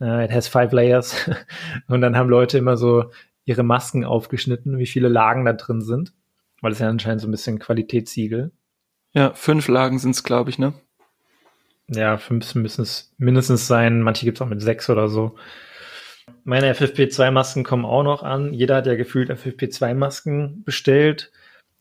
[0.00, 1.14] Uh, it has five layers.
[1.88, 3.10] und dann haben Leute immer so
[3.44, 6.12] ihre Masken aufgeschnitten, wie viele Lagen da drin sind.
[6.60, 8.52] Weil es ja anscheinend so ein bisschen Qualitätssiegel.
[9.12, 10.74] Ja, fünf Lagen sind's, glaube ich, ne?
[11.88, 14.02] Ja, fünf müssen es mindestens sein.
[14.02, 15.36] Manche gibt's auch mit sechs oder so.
[16.44, 18.52] Meine FFP2-Masken kommen auch noch an.
[18.52, 21.32] Jeder hat ja gefühlt FFP2-Masken bestellt.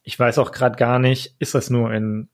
[0.09, 2.29] Ich weiß auch gerade gar nicht, ist das nur in,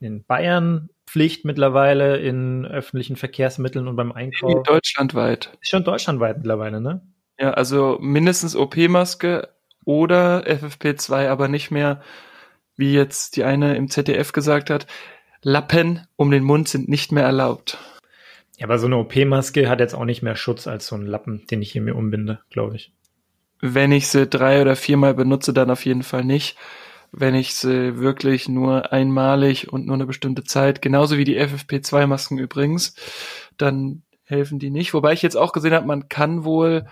[0.00, 4.62] in Bayern Pflicht mittlerweile in öffentlichen Verkehrsmitteln und beim Einkauf?
[4.62, 5.52] Deutschlandweit.
[5.60, 7.02] Ist schon deutschlandweit mittlerweile, ne?
[7.38, 9.50] Ja, also mindestens OP-Maske
[9.84, 12.00] oder FFP2, aber nicht mehr,
[12.76, 14.86] wie jetzt die eine im ZDF gesagt hat,
[15.42, 17.76] Lappen um den Mund sind nicht mehr erlaubt.
[18.56, 21.46] Ja, aber so eine OP-Maske hat jetzt auch nicht mehr Schutz als so ein Lappen,
[21.48, 22.94] den ich hier mir umbinde, glaube ich.
[23.60, 26.56] Wenn ich sie drei oder viermal benutze, dann auf jeden Fall nicht.
[27.10, 32.38] Wenn ich sie wirklich nur einmalig und nur eine bestimmte Zeit, genauso wie die FFP2-Masken
[32.38, 32.94] übrigens,
[33.56, 34.94] dann helfen die nicht.
[34.94, 36.86] Wobei ich jetzt auch gesehen habe, man kann wohl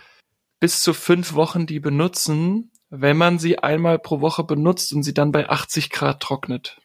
[0.58, 5.14] bis zu fünf Wochen die benutzen, wenn man sie einmal pro Woche benutzt und sie
[5.14, 6.78] dann bei 80 Grad trocknet.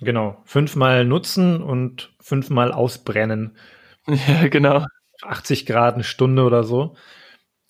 [0.00, 0.40] Genau.
[0.46, 3.56] Fünfmal nutzen und fünfmal ausbrennen.
[4.06, 4.86] Ja, genau.
[5.22, 6.96] 80 Grad, eine Stunde oder so.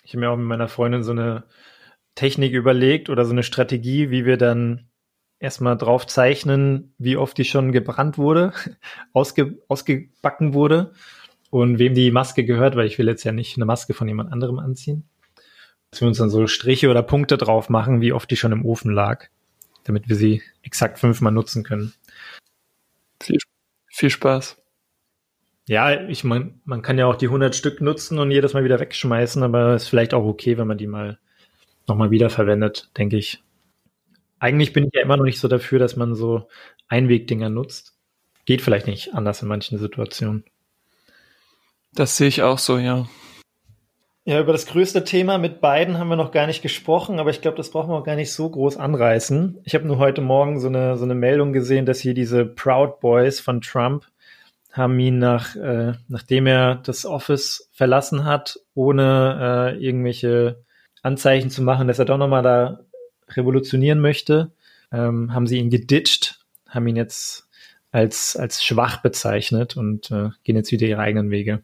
[0.05, 1.45] Ich habe mir auch mit meiner Freundin so eine
[2.15, 4.90] Technik überlegt oder so eine Strategie, wie wir dann
[5.41, 8.53] erstmal drauf zeichnen, wie oft die schon gebrannt wurde,
[9.13, 10.93] ausge, ausgebacken wurde
[11.51, 14.33] und wem die Maske gehört, weil ich will jetzt ja nicht eine Maske von jemand
[14.33, 15.09] anderem anziehen.
[15.91, 18.65] Dass wir uns dann so Striche oder Punkte drauf machen, wie oft die schon im
[18.65, 19.27] Ofen lag,
[19.83, 21.95] damit wir sie exakt fünfmal nutzen können.
[23.21, 23.39] Viel,
[23.89, 24.57] viel Spaß.
[25.67, 28.81] Ja, ich meine, man kann ja auch die 100 Stück nutzen und jedes Mal wieder
[28.81, 31.19] wegschmeißen, aber ist vielleicht auch okay, wenn man die mal
[31.87, 33.43] nochmal wiederverwendet, denke ich.
[34.41, 36.49] Eigentlich bin ich ja immer noch nicht so dafür, dass man so
[36.89, 37.95] Einwegdinger nutzt.
[38.47, 40.45] Geht vielleicht nicht anders in manchen Situationen.
[41.93, 43.07] Das sehe ich auch so, ja.
[44.25, 47.41] Ja, über das größte Thema mit beiden haben wir noch gar nicht gesprochen, aber ich
[47.41, 49.59] glaube, das brauchen wir auch gar nicht so groß anreißen.
[49.65, 53.01] Ich habe nur heute Morgen so eine, so eine Meldung gesehen, dass hier diese Proud
[53.01, 54.07] Boys von Trump
[54.73, 60.63] haben ihn nach, äh, nachdem er das Office verlassen hat, ohne äh, irgendwelche
[61.03, 62.81] Anzeichen zu machen, dass er doch nochmal da
[63.37, 64.53] revolutionieren möchte,
[64.93, 67.49] ähm, haben sie ihn geditcht, haben ihn jetzt
[67.93, 71.63] als, als schwach bezeichnet und äh, gehen jetzt wieder ihre eigenen Wege.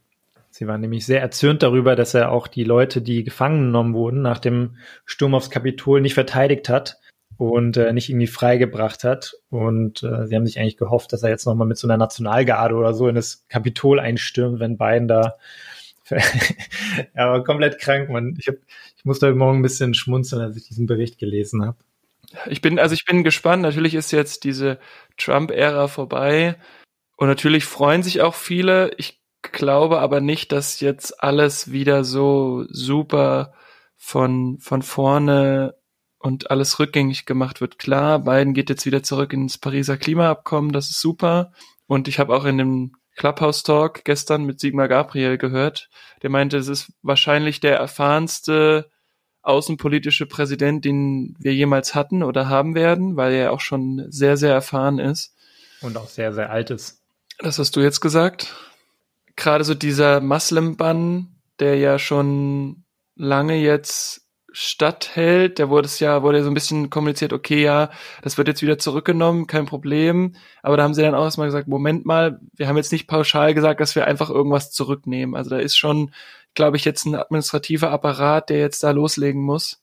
[0.50, 4.22] Sie waren nämlich sehr erzürnt darüber, dass er auch die Leute, die gefangen genommen wurden,
[4.22, 6.98] nach dem Sturm aufs Kapitol nicht verteidigt hat
[7.36, 9.34] und äh, nicht irgendwie freigebracht hat.
[9.50, 12.74] Und äh, sie haben sich eigentlich gehofft, dass er jetzt nochmal mit so einer Nationalgarde
[12.74, 15.36] oder so in das Kapitol einstürmt, wenn Biden da
[17.14, 18.36] aber komplett krank, man.
[18.38, 18.56] Ich, hab,
[18.96, 21.78] ich musste heute Morgen ein bisschen schmunzeln, als ich diesen Bericht gelesen habe.
[22.46, 23.62] Ich bin, also ich bin gespannt.
[23.62, 24.78] Natürlich ist jetzt diese
[25.16, 26.56] Trump-Ära vorbei.
[27.16, 28.92] Und natürlich freuen sich auch viele.
[28.98, 33.54] Ich glaube aber nicht, dass jetzt alles wieder so super
[33.96, 35.74] von, von vorne
[36.18, 37.78] und alles rückgängig gemacht wird.
[37.78, 41.52] Klar, Biden geht jetzt wieder zurück ins Pariser Klimaabkommen, das ist super.
[41.86, 45.88] Und ich habe auch in dem Clubhouse Talk gestern mit Sigmar Gabriel gehört,
[46.22, 48.90] der meinte, es ist wahrscheinlich der erfahrenste
[49.42, 54.52] außenpolitische Präsident, den wir jemals hatten oder haben werden, weil er auch schon sehr, sehr
[54.52, 55.34] erfahren ist.
[55.80, 57.00] Und auch sehr, sehr alt ist.
[57.38, 58.54] Das hast du jetzt gesagt.
[59.36, 64.25] Gerade so dieser Muslim-Bann, der ja schon lange jetzt
[64.58, 65.58] statthält.
[65.58, 67.90] Da wurde es ja, wurde so ein bisschen kommuniziert, okay, ja,
[68.22, 70.34] das wird jetzt wieder zurückgenommen, kein Problem.
[70.62, 73.52] Aber da haben sie dann auch erstmal gesagt, Moment mal, wir haben jetzt nicht pauschal
[73.52, 75.36] gesagt, dass wir einfach irgendwas zurücknehmen.
[75.36, 76.10] Also da ist schon,
[76.54, 79.82] glaube ich, jetzt ein administrativer Apparat, der jetzt da loslegen muss.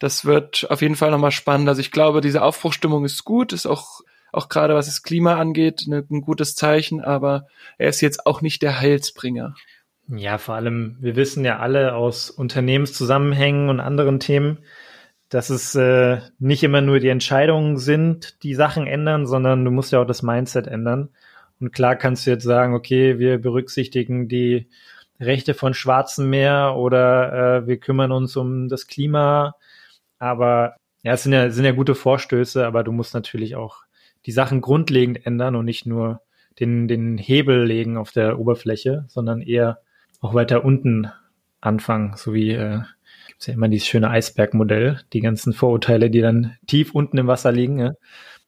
[0.00, 1.68] Das wird auf jeden Fall nochmal spannend.
[1.68, 4.00] Also ich glaube, diese Aufbruchstimmung ist gut, ist auch,
[4.32, 7.46] auch gerade was das Klima angeht, ne, ein gutes Zeichen, aber
[7.78, 9.54] er ist jetzt auch nicht der Heilsbringer.
[10.08, 14.58] Ja, vor allem, wir wissen ja alle aus Unternehmenszusammenhängen und anderen Themen,
[15.30, 19.92] dass es äh, nicht immer nur die Entscheidungen sind, die Sachen ändern, sondern du musst
[19.92, 21.08] ja auch das Mindset ändern.
[21.58, 24.68] Und klar kannst du jetzt sagen, okay, wir berücksichtigen die
[25.20, 29.56] Rechte von Schwarzen mehr oder äh, wir kümmern uns um das Klima.
[30.18, 33.84] Aber ja, es sind ja, sind ja gute Vorstöße, aber du musst natürlich auch
[34.26, 36.20] die Sachen grundlegend ändern und nicht nur
[36.60, 39.80] den, den Hebel legen auf der Oberfläche, sondern eher
[40.24, 41.12] auch weiter unten
[41.60, 42.80] anfangen, so wie äh,
[43.28, 47.52] gibt ja immer dieses schöne Eisbergmodell, die ganzen Vorurteile, die dann tief unten im Wasser
[47.52, 47.78] liegen.
[47.78, 47.92] Ja?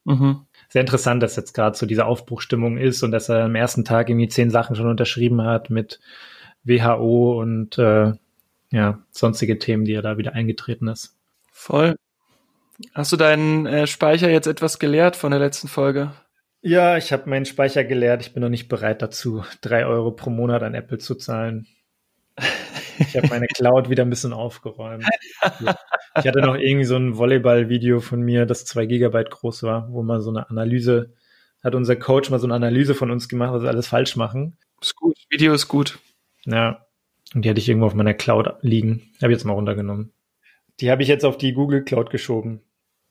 [0.03, 0.47] Mhm.
[0.69, 4.09] Sehr interessant, dass jetzt gerade so diese Aufbruchstimmung ist und dass er am ersten Tag
[4.09, 5.99] irgendwie zehn Sachen schon unterschrieben hat mit
[6.63, 8.13] WHO und äh,
[8.71, 11.15] ja, sonstige Themen, die er da wieder eingetreten ist.
[11.51, 11.95] Voll.
[12.93, 16.11] Hast du deinen äh, Speicher jetzt etwas geleert von der letzten Folge?
[16.67, 18.21] Ja, ich habe meinen Speicher geleert.
[18.21, 21.65] Ich bin noch nicht bereit dazu, drei Euro pro Monat an Apple zu zahlen.
[22.99, 25.05] Ich habe meine Cloud wieder ein bisschen aufgeräumt.
[26.19, 30.01] Ich hatte noch irgendwie so ein Volleyball-Video von mir, das zwei Gigabyte groß war, wo
[30.01, 31.13] man so eine Analyse,
[31.63, 34.57] hat unser Coach mal so eine Analyse von uns gemacht, was wir alles falsch machen.
[34.81, 35.99] Ist gut, Video ist gut.
[36.45, 36.87] Ja,
[37.35, 39.11] und die hatte ich irgendwo auf meiner Cloud liegen.
[39.21, 40.11] Habe ich jetzt mal runtergenommen.
[40.79, 42.61] Die habe ich jetzt auf die Google Cloud geschoben.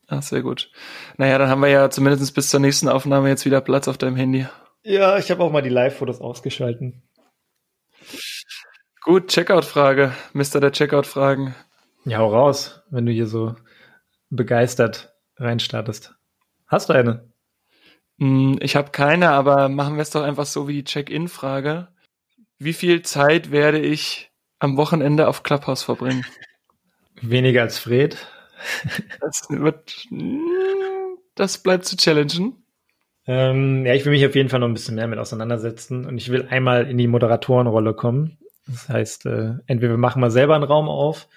[0.08, 0.70] Ah, sehr gut.
[1.16, 4.16] Naja, dann haben wir ja zumindest bis zur nächsten Aufnahme jetzt wieder Platz auf deinem
[4.16, 4.46] Handy.
[4.84, 7.02] Ja, ich habe auch mal die Live-Fotos ausgeschalten.
[9.02, 10.12] Gut, Checkout-Frage.
[10.32, 11.56] Mister der Checkout-Fragen.
[12.04, 13.56] Ja, hau raus, wenn du hier so
[14.30, 16.14] begeistert reinstartest.
[16.68, 17.32] Hast du eine?
[18.18, 21.88] Hm, ich habe keine, aber machen wir es doch einfach so wie die Check-in-Frage.
[22.58, 24.30] Wie viel Zeit werde ich
[24.60, 26.24] am Wochenende auf Clubhouse verbringen?
[27.20, 28.16] Weniger als Fred.
[29.20, 30.08] Das wird,
[31.34, 32.62] das bleibt zu challengen.
[33.26, 36.16] Ähm, ja, ich will mich auf jeden Fall noch ein bisschen mehr mit auseinandersetzen und
[36.16, 38.38] ich will einmal in die Moderatorenrolle kommen.
[38.66, 41.28] Das heißt, äh, entweder wir machen mal selber einen Raum auf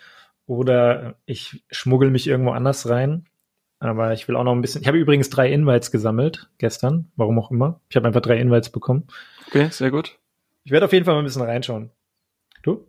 [0.45, 3.26] oder ich schmuggel mich irgendwo anders rein.
[3.80, 4.82] Aber ich will auch noch ein bisschen.
[4.82, 7.80] Ich habe übrigens drei Invites gesammelt gestern, warum auch immer.
[7.89, 9.07] Ich habe einfach drei Invites bekommen.
[9.47, 10.20] Okay, sehr gut.
[10.65, 11.89] Ich werde auf jeden Fall mal ein bisschen reinschauen.
[12.61, 12.86] Du?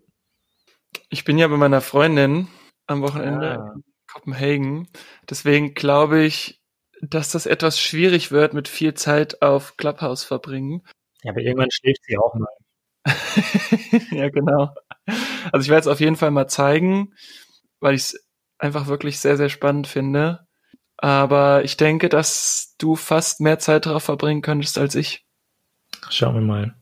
[1.09, 2.49] Ich bin ja bei meiner Freundin
[2.87, 3.59] am Wochenende.
[3.61, 3.75] Ah.
[4.13, 4.89] Kopenhagen.
[5.29, 6.61] Deswegen glaube ich,
[7.01, 10.83] dass das etwas schwierig wird mit viel Zeit auf Clubhouse verbringen.
[11.23, 12.49] Ja, aber irgendwann schläft sie auch mal.
[14.11, 14.75] ja, genau.
[15.53, 17.15] Also ich werde es auf jeden Fall mal zeigen,
[17.81, 18.27] weil ich es
[18.59, 20.47] einfach wirklich sehr, sehr spannend finde.
[20.99, 25.25] Aber ich denke, dass du fast mehr Zeit darauf verbringen könntest als ich.
[26.11, 26.75] Schauen wir mal.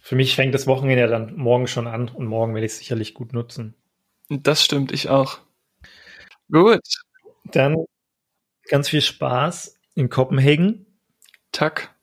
[0.00, 2.78] Für mich fängt das Wochenende ja dann morgen schon an und morgen werde ich es
[2.78, 3.74] sicherlich gut nutzen.
[4.28, 5.40] Das stimmt, ich auch.
[6.50, 6.80] Gut.
[7.44, 7.76] Dann
[8.68, 10.86] ganz viel Spaß in Kopenhagen.
[11.52, 11.94] Tak.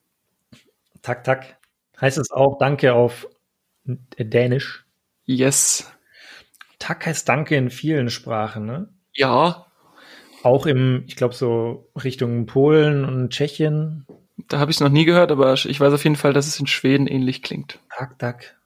[1.01, 1.57] Tak, tak.
[1.99, 3.27] Heißt es auch Danke auf
[3.85, 4.85] Dänisch?
[5.25, 5.91] Yes.
[6.79, 8.89] Tak heißt Danke in vielen Sprachen, ne?
[9.13, 9.67] Ja.
[10.43, 14.05] Auch im, ich glaube, so Richtung Polen und Tschechien.
[14.49, 16.59] Da habe ich es noch nie gehört, aber ich weiß auf jeden Fall, dass es
[16.59, 17.79] in Schweden ähnlich klingt.
[17.95, 18.59] Tak, tak.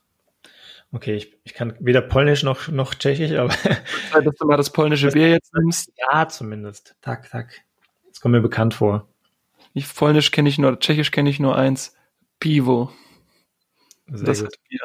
[0.91, 3.53] Okay, ich, ich kann weder Polnisch noch, noch Tschechisch, aber.
[4.23, 5.91] Dass du mal das polnische Bier jetzt nimmst.
[5.97, 6.95] Ja, zumindest.
[7.01, 7.61] Tak, tak.
[8.07, 9.07] Das kommt mir bekannt vor.
[9.73, 11.93] Ich, Polnisch kenne ich nur, Tschechisch kenne ich nur eins.
[12.39, 12.91] Pivo.
[14.07, 14.55] Sehr das gut.
[14.69, 14.79] Bier.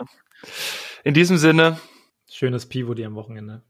[1.05, 1.78] In diesem Sinne.
[2.28, 3.62] Schönes Pivo dir am Wochenende.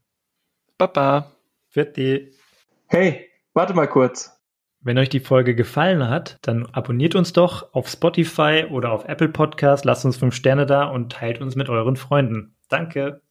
[0.77, 1.31] Baba.
[1.69, 2.33] Für die.
[2.87, 4.32] Hey, warte mal kurz.
[4.85, 9.29] Wenn euch die Folge gefallen hat, dann abonniert uns doch auf Spotify oder auf Apple
[9.29, 12.55] Podcast, lasst uns fünf Sterne da und teilt uns mit euren Freunden.
[12.67, 13.22] Danke.